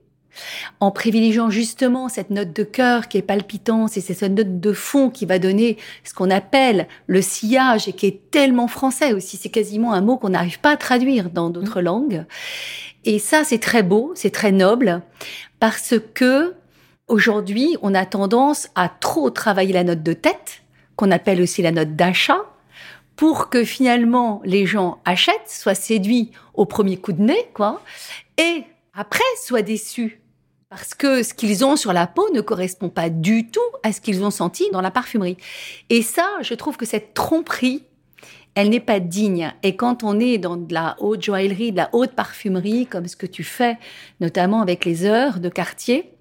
en 0.78 0.90
privilégiant 0.90 1.50
justement 1.50 2.08
cette 2.08 2.30
note 2.30 2.54
de 2.54 2.62
cœur 2.62 3.08
qui 3.08 3.18
est 3.18 3.22
palpitante, 3.22 3.96
et 3.96 4.00
c'est 4.00 4.14
cette 4.14 4.32
note 4.32 4.60
de 4.60 4.72
fond 4.72 5.10
qui 5.10 5.26
va 5.26 5.38
donner 5.38 5.76
ce 6.04 6.14
qu'on 6.14 6.30
appelle 6.30 6.86
le 7.06 7.22
sillage 7.22 7.88
et 7.88 7.92
qui 7.92 8.06
est 8.06 8.30
tellement 8.30 8.68
français 8.68 9.12
aussi. 9.12 9.36
C'est 9.36 9.48
quasiment 9.48 9.92
un 9.92 10.00
mot 10.00 10.16
qu'on 10.16 10.30
n'arrive 10.30 10.60
pas 10.60 10.72
à 10.72 10.76
traduire 10.76 11.30
dans 11.30 11.50
d'autres 11.50 11.80
mmh. 11.80 11.84
langues. 11.84 12.24
Et 13.04 13.18
ça, 13.18 13.44
c'est 13.44 13.58
très 13.58 13.82
beau, 13.82 14.12
c'est 14.14 14.30
très 14.30 14.52
noble, 14.52 15.02
parce 15.58 15.94
que 16.14 16.54
aujourd'hui, 17.10 17.76
on 17.82 17.94
a 17.94 18.06
tendance 18.06 18.68
à 18.74 18.88
trop 18.88 19.30
travailler 19.30 19.72
la 19.72 19.84
note 19.84 20.02
de 20.02 20.12
tête, 20.12 20.62
qu'on 20.96 21.10
appelle 21.10 21.42
aussi 21.42 21.62
la 21.62 21.72
note 21.72 21.96
d'achat, 21.96 22.44
pour 23.16 23.50
que 23.50 23.64
finalement 23.64 24.40
les 24.44 24.64
gens 24.64 24.98
achètent, 25.04 25.50
soient 25.50 25.74
séduits 25.74 26.30
au 26.54 26.64
premier 26.64 26.96
coup 26.96 27.12
de 27.12 27.22
nez, 27.22 27.50
quoi, 27.52 27.82
et 28.38 28.64
après 28.94 29.20
soient 29.44 29.62
déçus 29.62 30.20
parce 30.70 30.94
que 30.94 31.24
ce 31.24 31.34
qu'ils 31.34 31.64
ont 31.64 31.74
sur 31.74 31.92
la 31.92 32.06
peau 32.06 32.32
ne 32.32 32.40
correspond 32.40 32.88
pas 32.88 33.10
du 33.10 33.50
tout 33.50 33.60
à 33.82 33.92
ce 33.92 34.00
qu'ils 34.00 34.22
ont 34.22 34.30
senti 34.30 34.70
dans 34.72 34.80
la 34.80 34.92
parfumerie. 34.92 35.36
Et 35.88 36.00
ça, 36.00 36.28
je 36.42 36.54
trouve 36.54 36.76
que 36.76 36.86
cette 36.86 37.12
tromperie, 37.12 37.82
elle 38.54 38.70
n'est 38.70 38.78
pas 38.78 39.00
digne. 39.00 39.52
Et 39.64 39.74
quand 39.74 40.04
on 40.04 40.20
est 40.20 40.38
dans 40.38 40.56
de 40.56 40.72
la 40.72 40.94
haute 41.00 41.24
joaillerie, 41.24 41.72
de 41.72 41.78
la 41.78 41.90
haute 41.92 42.12
parfumerie, 42.12 42.86
comme 42.86 43.08
ce 43.08 43.16
que 43.16 43.26
tu 43.26 43.42
fais, 43.42 43.78
notamment 44.20 44.62
avec 44.62 44.84
les 44.84 45.04
heures 45.04 45.40
de 45.40 45.48
quartier, 45.48 46.12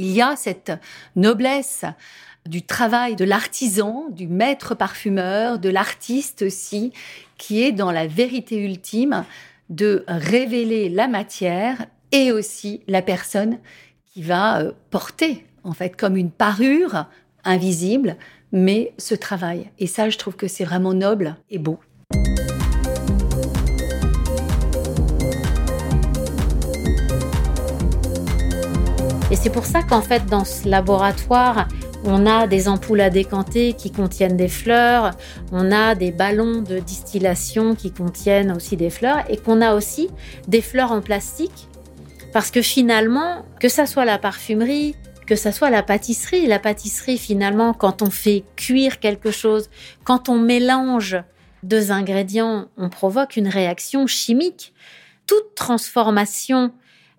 il 0.00 0.10
y 0.12 0.22
a 0.22 0.34
cette 0.34 0.72
noblesse 1.14 1.84
du 2.46 2.62
travail 2.62 3.16
de 3.16 3.24
l'artisan, 3.24 4.06
du 4.10 4.26
maître 4.26 4.74
parfumeur, 4.74 5.58
de 5.58 5.68
l'artiste 5.68 6.42
aussi, 6.42 6.92
qui 7.36 7.62
est 7.62 7.72
dans 7.72 7.92
la 7.92 8.06
vérité 8.06 8.56
ultime 8.56 9.24
de 9.68 10.04
révéler 10.08 10.88
la 10.88 11.06
matière 11.06 11.86
et 12.12 12.32
aussi 12.32 12.82
la 12.88 13.02
personne 13.02 13.58
qui 14.12 14.22
va 14.22 14.60
euh, 14.60 14.72
porter, 14.90 15.44
en 15.64 15.72
fait, 15.72 15.96
comme 15.96 16.16
une 16.16 16.30
parure 16.30 17.06
invisible, 17.44 18.16
mais 18.52 18.92
ce 18.98 19.14
travail. 19.14 19.70
Et 19.78 19.86
ça, 19.86 20.08
je 20.08 20.18
trouve 20.18 20.34
que 20.34 20.48
c'est 20.48 20.64
vraiment 20.64 20.94
noble 20.94 21.36
et 21.50 21.58
beau. 21.58 21.78
C'est 29.42 29.50
pour 29.50 29.64
ça 29.64 29.82
qu'en 29.82 30.02
fait, 30.02 30.26
dans 30.26 30.44
ce 30.44 30.68
laboratoire, 30.68 31.66
on 32.04 32.26
a 32.26 32.46
des 32.46 32.68
ampoules 32.68 33.00
à 33.00 33.08
décanter 33.08 33.72
qui 33.72 33.90
contiennent 33.90 34.36
des 34.36 34.48
fleurs, 34.48 35.12
on 35.50 35.72
a 35.72 35.94
des 35.94 36.12
ballons 36.12 36.60
de 36.60 36.78
distillation 36.78 37.74
qui 37.74 37.90
contiennent 37.90 38.52
aussi 38.52 38.76
des 38.76 38.90
fleurs 38.90 39.24
et 39.30 39.38
qu'on 39.38 39.62
a 39.62 39.74
aussi 39.74 40.10
des 40.46 40.60
fleurs 40.60 40.92
en 40.92 41.00
plastique 41.00 41.68
parce 42.34 42.50
que 42.50 42.60
finalement, 42.60 43.46
que 43.58 43.70
ça 43.70 43.86
soit 43.86 44.04
la 44.04 44.18
parfumerie, 44.18 44.94
que 45.26 45.36
ça 45.36 45.52
soit 45.52 45.70
la 45.70 45.82
pâtisserie, 45.82 46.46
la 46.46 46.58
pâtisserie 46.58 47.16
finalement, 47.16 47.72
quand 47.72 48.02
on 48.02 48.10
fait 48.10 48.44
cuire 48.56 49.00
quelque 49.00 49.30
chose, 49.30 49.70
quand 50.04 50.28
on 50.28 50.38
mélange 50.38 51.16
deux 51.62 51.92
ingrédients, 51.92 52.68
on 52.76 52.90
provoque 52.90 53.36
une 53.38 53.48
réaction 53.48 54.06
chimique. 54.06 54.74
Toute 55.26 55.54
transformation 55.54 56.72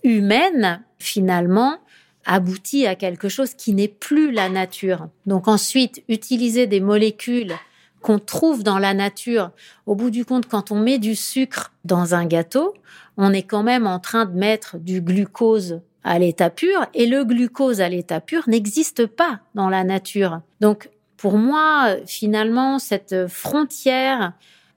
humaine, 0.04 0.84
finalement, 1.00 1.78
aboutit 2.26 2.86
à 2.86 2.96
quelque 2.96 3.30
chose 3.30 3.54
qui 3.54 3.74
n'est 3.74 3.88
plus 3.88 4.32
la 4.32 4.50
nature. 4.50 5.08
Donc 5.26 5.48
ensuite, 5.48 6.04
utiliser 6.08 6.68
des 6.68 6.80
molécules 6.80 7.54
qu'on 8.02 8.20
trouve 8.20 8.64
dans 8.64 8.80
la 8.80 8.94
nature, 8.94 9.52
au 9.86 9.96
bout 9.96 10.10
du 10.10 10.26
compte, 10.26 10.48
quand 10.48 10.72
on 10.72 10.80
met 10.80 10.98
du 10.98 11.16
sucre 11.16 11.72
dans 11.86 12.16
un 12.16 12.26
gâteau, 12.26 12.74
on 13.18 13.32
est 13.32 13.44
quand 13.44 13.64
même 13.64 13.86
en 13.86 14.00
train 14.00 14.26
de 14.26 14.38
mettre 14.38 14.78
du 14.78 15.02
glucose 15.02 15.82
à 16.04 16.18
l'état 16.18 16.50
pur 16.50 16.88
et 16.94 17.06
le 17.06 17.24
glucose 17.24 17.80
à 17.80 17.90
l'état 17.90 18.20
pur 18.20 18.44
n'existe 18.48 19.06
pas 19.06 19.40
dans 19.54 19.70
la 19.70 19.84
nature. 19.84 20.42
Donc 20.60 20.90
pour 21.18 21.38
moi, 21.38 21.98
finalement, 22.08 22.80
cette 22.80 23.28
frontière 23.28 24.34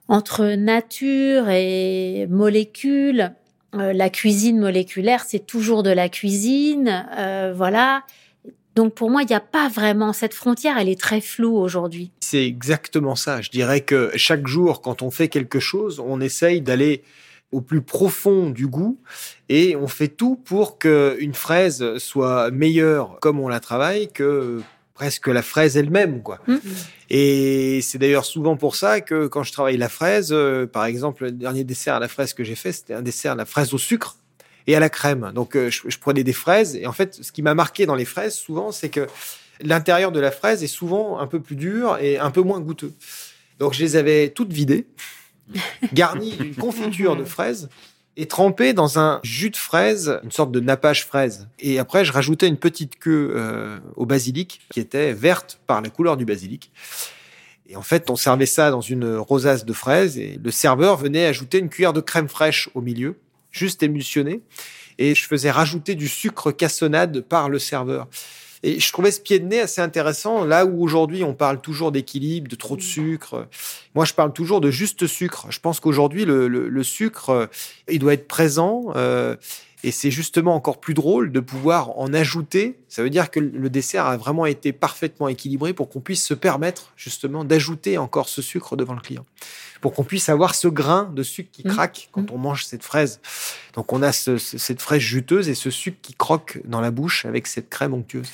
entre 0.09 0.44
nature 0.57 1.48
et 1.48 2.26
molécules, 2.28 3.33
euh, 3.78 3.92
la 3.92 4.10
cuisine 4.10 4.58
moléculaire, 4.58 5.24
c'est 5.26 5.46
toujours 5.46 5.82
de 5.82 5.90
la 5.90 6.08
cuisine, 6.08 7.06
euh, 7.16 7.52
voilà. 7.54 8.04
Donc 8.74 8.94
pour 8.94 9.10
moi, 9.10 9.22
il 9.22 9.26
n'y 9.26 9.34
a 9.34 9.40
pas 9.40 9.68
vraiment 9.68 10.12
cette 10.12 10.34
frontière, 10.34 10.78
elle 10.78 10.88
est 10.88 11.00
très 11.00 11.20
floue 11.20 11.56
aujourd'hui. 11.56 12.10
C'est 12.20 12.44
exactement 12.44 13.14
ça. 13.14 13.40
Je 13.40 13.50
dirais 13.50 13.82
que 13.82 14.10
chaque 14.16 14.46
jour, 14.46 14.80
quand 14.80 15.02
on 15.02 15.10
fait 15.10 15.28
quelque 15.28 15.60
chose, 15.60 16.00
on 16.00 16.20
essaye 16.20 16.60
d'aller 16.60 17.02
au 17.52 17.60
plus 17.60 17.82
profond 17.82 18.50
du 18.50 18.66
goût 18.66 18.98
et 19.48 19.76
on 19.76 19.87
fait 19.87 20.08
tout 20.08 20.34
pour 20.34 20.78
qu'une 20.78 21.34
fraise 21.34 21.98
soit 21.98 22.50
meilleure 22.50 23.18
comme 23.20 23.38
on 23.38 23.46
la 23.46 23.60
travaille 23.60 24.10
que 24.10 24.60
presque 24.92 25.28
la 25.28 25.42
fraise 25.42 25.76
elle-même 25.76 26.22
quoi. 26.22 26.40
Mmh. 26.48 26.56
Et 27.16 27.81
c'est 27.81 27.98
d'ailleurs 27.98 28.24
souvent 28.24 28.57
pour 28.57 28.74
ça 28.74 29.00
que 29.00 29.29
quand 29.29 29.44
je 29.44 29.53
travaille 29.53 29.77
la 29.77 29.88
fraise, 29.88 30.31
euh, 30.33 30.66
par 30.66 30.85
exemple, 30.85 31.27
le 31.27 31.31
dernier 31.31 31.62
dessert 31.62 31.94
à 31.94 32.00
la 32.00 32.09
fraise 32.09 32.35
que 32.35 32.42
j'ai 32.42 32.57
fait, 32.57 32.72
c'était 32.72 32.92
un 32.92 33.03
dessert 33.03 33.31
à 33.31 33.35
la 33.37 33.44
fraise 33.44 33.72
au 33.72 33.79
sucre. 33.79 34.16
et 34.66 34.74
à 34.74 34.81
la 34.81 34.88
crème. 34.88 35.31
Donc 35.33 35.55
euh, 35.55 35.70
je, 35.70 35.83
je, 35.87 35.98
prenais 35.98 36.24
des 36.24 36.33
fraises 36.33 36.74
et 36.74 36.88
en 36.88 36.92
fait, 36.92 37.22
ce 37.22 37.31
qui 37.31 37.42
m'a 37.42 37.55
marqué 37.55 37.87
dans 37.87 37.94
les 37.94 38.05
fraises 38.05 38.35
souvent, 38.35 38.72
c'est 38.72 38.88
que 38.88 39.07
l'intérieur 39.61 40.11
de 40.11 40.18
la 40.18 40.33
fraise 40.33 40.64
est 40.64 40.74
souvent 40.81 41.20
un 41.20 41.29
peu 41.29 41.38
plus 41.38 41.55
dur 41.55 41.98
et 42.00 42.18
un 42.18 42.33
peu 42.33 42.40
moins 42.40 42.59
goûteux. 42.59 42.92
Donc 43.61 43.74
je 43.74 43.85
les 43.85 43.94
avais 43.94 44.31
toutes 44.31 44.53
vidées, 44.53 44.88
garnies 45.92 46.33
d'une 46.33 46.57
confiture 46.57 47.14
de 47.14 47.24
fraises 47.24 47.68
et 48.16 48.27
trempées 48.27 48.72
dans 48.72 48.98
un 48.98 49.20
jus 49.22 49.50
de 49.50 49.57
fraise, 49.57 50.20
une 50.22 50.31
sorte 50.31 50.53
de 50.53 50.61
nappage 50.61 51.05
fraise. 51.05 51.48
Et 51.59 51.79
après, 51.79 52.05
je 52.05 52.12
rajoutais 52.12 52.46
une 52.46 52.57
petite 52.57 52.98
queue 52.98 53.33
euh, 53.35 53.79
au 53.96 54.07
basilic 54.07 54.61
qui 54.70 54.81
était 54.81 55.12
verte 55.12 55.61
par 55.66 55.81
la 55.81 55.90
couleur 55.90 56.16
du 56.16 56.24
basilic. 56.24 56.70
Et 57.68 57.77
en 57.77 57.83
fait, 57.83 58.11
on 58.11 58.16
servait 58.16 58.46
ça 58.46 58.70
dans 58.70 58.81
une 58.81 59.16
rosace 59.16 59.64
de 59.64 59.72
fraises 59.72 60.18
et 60.18 60.38
le 60.42 60.50
serveur 60.50 60.96
venait 60.96 61.27
ajouter 61.27 61.59
une 61.59 61.68
cuillère 61.68 61.92
de 61.92 62.00
crème 62.00 62.29
fraîche 62.29 62.68
au 62.74 62.81
milieu, 62.81 63.16
juste 63.50 63.83
émulsionnée. 63.83 64.42
Et 64.98 65.14
je 65.14 65.27
faisais 65.27 65.50
rajouter 65.50 65.94
du 65.94 66.07
sucre 66.07 66.53
cassonade 66.53 67.20
par 67.22 67.48
le 67.48 67.59
serveur. 67.59 68.07
Et 68.66 68.81
je 68.81 68.92
trouvais 68.92 69.11
ce 69.11 69.20
pied 69.20 69.38
de 69.38 69.44
nez 69.44 69.61
assez 69.61 69.83
intéressant, 69.83 70.42
là 70.42 70.64
où 70.64 70.83
aujourd'hui 70.83 71.22
on 71.22 71.35
parle 71.35 71.61
toujours 71.61 71.92
d'équilibre, 71.92 72.48
de 72.48 72.57
trop 72.57 72.77
de 72.77 72.83
sucre. 72.83 73.46
Moi, 73.94 74.07
je 74.07 74.14
parle 74.14 74.33
toujours 74.33 74.62
de 74.62 74.70
juste 74.70 75.07
sucre. 75.07 75.46
Je 75.50 75.61
pense 75.61 75.81
qu'aujourd'hui, 75.81 76.24
le, 76.24 76.48
le, 76.48 76.70
le, 76.70 76.83
sucre, 76.83 77.50
il 77.90 77.98
doit 77.98 78.14
être 78.14 78.27
présent. 78.27 78.87
Euh, 78.96 79.37
et 79.84 79.90
c'est 79.90 80.10
justement 80.10 80.54
encore 80.54 80.80
plus 80.80 80.94
drôle 80.94 81.30
de 81.30 81.40
pouvoir 81.40 81.98
en 81.98 82.14
ajouter. 82.14 82.78
Ça 82.88 83.02
veut 83.02 83.10
dire 83.10 83.30
que 83.30 83.38
le 83.38 83.68
dessert 83.68 84.06
a 84.06 84.16
vraiment 84.16 84.46
été 84.46 84.72
parfaitement 84.72 85.28
équilibré 85.28 85.74
pour 85.74 85.90
qu'on 85.90 86.00
puisse 86.00 86.24
se 86.24 86.32
permettre 86.32 86.94
justement 86.96 87.44
d'ajouter 87.44 87.98
encore 87.98 88.30
ce 88.30 88.40
sucre 88.40 88.76
devant 88.76 88.94
le 88.94 89.02
client. 89.02 89.26
Pour 89.82 89.92
qu'on 89.92 90.02
puisse 90.02 90.30
avoir 90.30 90.54
ce 90.54 90.68
grain 90.68 91.12
de 91.14 91.22
sucre 91.22 91.50
qui 91.52 91.68
mmh. 91.68 91.70
craque 91.70 92.08
quand 92.12 92.22
mmh. 92.22 92.34
on 92.34 92.38
mange 92.38 92.64
cette 92.64 92.82
fraise. 92.82 93.20
Donc 93.74 93.92
on 93.92 94.00
a 94.00 94.12
ce, 94.12 94.38
cette 94.38 94.80
fraise 94.80 95.02
juteuse 95.02 95.50
et 95.50 95.54
ce 95.54 95.68
sucre 95.68 95.98
qui 96.00 96.14
croque 96.14 96.62
dans 96.64 96.80
la 96.80 96.90
bouche 96.90 97.26
avec 97.26 97.46
cette 97.46 97.68
crème 97.68 97.92
onctueuse. 97.92 98.30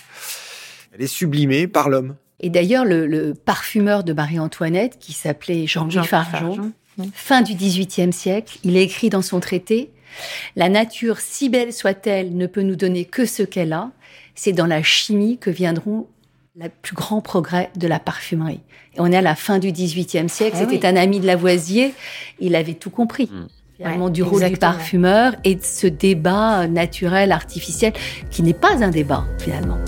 Elle 0.92 1.02
est 1.02 1.08
sublimée 1.08 1.66
par 1.66 1.88
l'homme. 1.88 2.14
Et 2.38 2.48
d'ailleurs, 2.48 2.84
le, 2.84 3.08
le, 3.08 3.34
parfumeur 3.34 4.04
de 4.04 4.12
Marie-Antoinette, 4.12 4.98
qui 4.98 5.12
s'appelait 5.12 5.66
Jean-Louis 5.66 6.06
Fargeon, 6.06 6.72
fin 7.12 7.42
du 7.42 7.54
XVIIIe 7.54 8.12
siècle, 8.12 8.58
il 8.62 8.76
a 8.76 8.80
écrit 8.80 9.10
dans 9.10 9.20
son 9.20 9.40
traité 9.40 9.90
la 10.56 10.68
nature, 10.68 11.20
si 11.20 11.48
belle 11.48 11.72
soit-elle, 11.72 12.36
ne 12.36 12.46
peut 12.46 12.62
nous 12.62 12.76
donner 12.76 13.04
que 13.04 13.26
ce 13.26 13.42
qu'elle 13.42 13.72
a. 13.72 13.90
C'est 14.34 14.52
dans 14.52 14.66
la 14.66 14.82
chimie 14.82 15.38
que 15.38 15.50
viendront 15.50 16.06
le 16.56 16.68
plus 16.82 16.94
grand 16.94 17.20
progrès 17.20 17.70
de 17.76 17.86
la 17.86 17.98
parfumerie. 17.98 18.60
Et 18.94 19.00
on 19.00 19.06
est 19.06 19.16
à 19.16 19.22
la 19.22 19.34
fin 19.34 19.58
du 19.58 19.72
XVIIIe 19.72 20.28
siècle. 20.28 20.56
Eh 20.60 20.64
C'était 20.64 20.86
un 20.86 20.96
ami 20.96 21.20
de 21.20 21.26
Lavoisier. 21.26 21.94
Il 22.40 22.56
avait 22.56 22.74
tout 22.74 22.90
compris. 22.90 23.30
Mmh. 23.32 23.46
Finalement, 23.76 24.10
du 24.10 24.22
rôle 24.22 24.44
du 24.44 24.56
parfumeur 24.58 25.36
et 25.42 25.54
de 25.54 25.62
ce 25.62 25.86
débat 25.86 26.66
naturel, 26.66 27.32
artificiel, 27.32 27.94
qui 28.30 28.42
n'est 28.42 28.52
pas 28.52 28.84
un 28.84 28.90
débat, 28.90 29.24
finalement. 29.38 29.78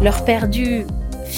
L'heure 0.00 0.24
perdue 0.24 0.86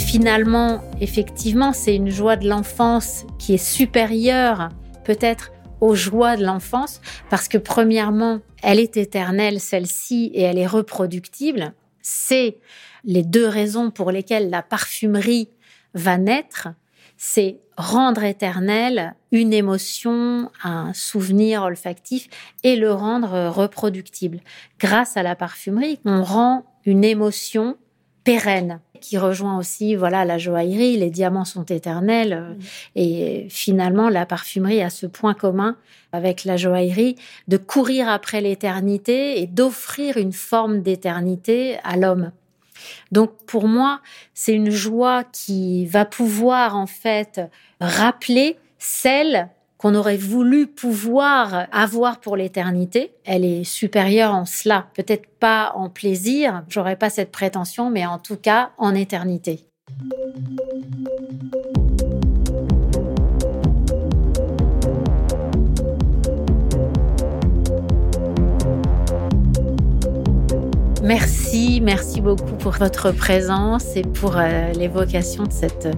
finalement, 0.00 0.80
effectivement, 1.00 1.72
c'est 1.72 1.94
une 1.94 2.10
joie 2.10 2.36
de 2.36 2.48
l'enfance 2.48 3.24
qui 3.38 3.54
est 3.54 3.64
supérieure 3.64 4.70
peut-être 5.04 5.52
aux 5.80 5.94
joies 5.94 6.36
de 6.36 6.44
l'enfance, 6.44 7.00
parce 7.30 7.48
que 7.48 7.58
premièrement, 7.58 8.40
elle 8.62 8.78
est 8.78 8.96
éternelle, 8.96 9.60
celle-ci, 9.60 10.30
et 10.34 10.42
elle 10.42 10.58
est 10.58 10.66
reproductible. 10.66 11.72
C'est 12.02 12.58
les 13.04 13.22
deux 13.22 13.46
raisons 13.46 13.90
pour 13.90 14.10
lesquelles 14.10 14.50
la 14.50 14.62
parfumerie 14.62 15.48
va 15.94 16.18
naître. 16.18 16.68
C'est 17.16 17.60
rendre 17.76 18.24
éternel 18.24 19.14
une 19.32 19.52
émotion, 19.52 20.50
un 20.62 20.92
souvenir 20.92 21.62
olfactif 21.62 22.28
et 22.62 22.76
le 22.76 22.92
rendre 22.92 23.48
reproductible. 23.48 24.40
Grâce 24.78 25.16
à 25.16 25.22
la 25.22 25.34
parfumerie, 25.34 25.98
on 26.04 26.22
rend 26.22 26.64
une 26.84 27.04
émotion 27.04 27.76
pérenne 28.24 28.80
qui 29.00 29.18
rejoint 29.18 29.58
aussi 29.58 29.96
voilà 29.96 30.24
la 30.24 30.38
joaillerie, 30.38 30.96
les 30.96 31.10
diamants 31.10 31.44
sont 31.44 31.64
éternels 31.64 32.32
euh, 32.32 32.54
et 32.94 33.46
finalement 33.48 34.08
la 34.08 34.26
parfumerie 34.26 34.82
a 34.82 34.90
ce 34.90 35.06
point 35.06 35.34
commun 35.34 35.76
avec 36.12 36.44
la 36.44 36.56
joaillerie 36.56 37.16
de 37.48 37.56
courir 37.56 38.08
après 38.08 38.40
l'éternité 38.40 39.40
et 39.40 39.46
d'offrir 39.46 40.16
une 40.16 40.32
forme 40.32 40.82
d'éternité 40.82 41.78
à 41.82 41.96
l'homme. 41.96 42.32
Donc 43.12 43.32
pour 43.46 43.68
moi, 43.68 44.00
c'est 44.34 44.54
une 44.54 44.70
joie 44.70 45.24
qui 45.24 45.86
va 45.86 46.04
pouvoir 46.04 46.76
en 46.76 46.86
fait 46.86 47.40
rappeler 47.80 48.56
celle 48.78 49.48
qu'on 49.80 49.94
aurait 49.94 50.18
voulu 50.18 50.66
pouvoir 50.66 51.66
avoir 51.72 52.20
pour 52.20 52.36
l'éternité. 52.36 53.14
Elle 53.24 53.46
est 53.46 53.64
supérieure 53.64 54.34
en 54.34 54.44
cela, 54.44 54.88
peut-être 54.94 55.26
pas 55.38 55.72
en 55.74 55.88
plaisir, 55.88 56.64
j'aurais 56.68 56.96
pas 56.96 57.08
cette 57.08 57.32
prétention, 57.32 57.88
mais 57.88 58.04
en 58.04 58.18
tout 58.18 58.36
cas 58.36 58.72
en 58.76 58.94
éternité. 58.94 59.60
Merci, 71.02 71.80
merci 71.82 72.20
beaucoup 72.20 72.52
pour 72.58 72.72
votre 72.72 73.12
présence 73.12 73.96
et 73.96 74.02
pour 74.02 74.36
euh, 74.36 74.72
l'évocation 74.74 75.44
de 75.44 75.52
cette 75.52 75.88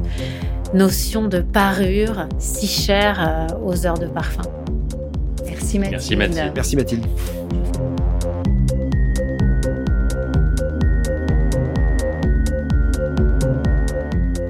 notion 0.74 1.28
de 1.28 1.40
parure 1.40 2.26
si 2.38 2.66
chère 2.66 3.48
euh, 3.52 3.58
aux 3.64 3.86
heures 3.86 3.98
de 3.98 4.06
parfum. 4.06 4.42
Merci 5.44 5.78
Mathilde. 5.78 5.92
Merci 5.92 6.16
Mathilde. 6.16 6.52
Merci 6.54 6.76
Mathilde. 6.76 7.06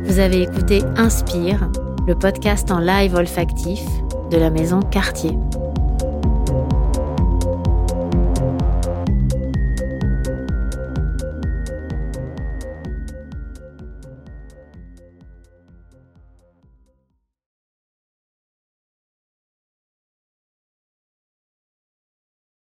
Vous 0.04 0.18
avez 0.18 0.42
écouté 0.42 0.82
Inspire, 0.96 1.70
le 2.06 2.14
podcast 2.14 2.70
en 2.70 2.78
live 2.78 3.14
olfactif 3.14 3.82
de 4.30 4.36
la 4.36 4.50
maison 4.50 4.80
Cartier. 4.80 5.32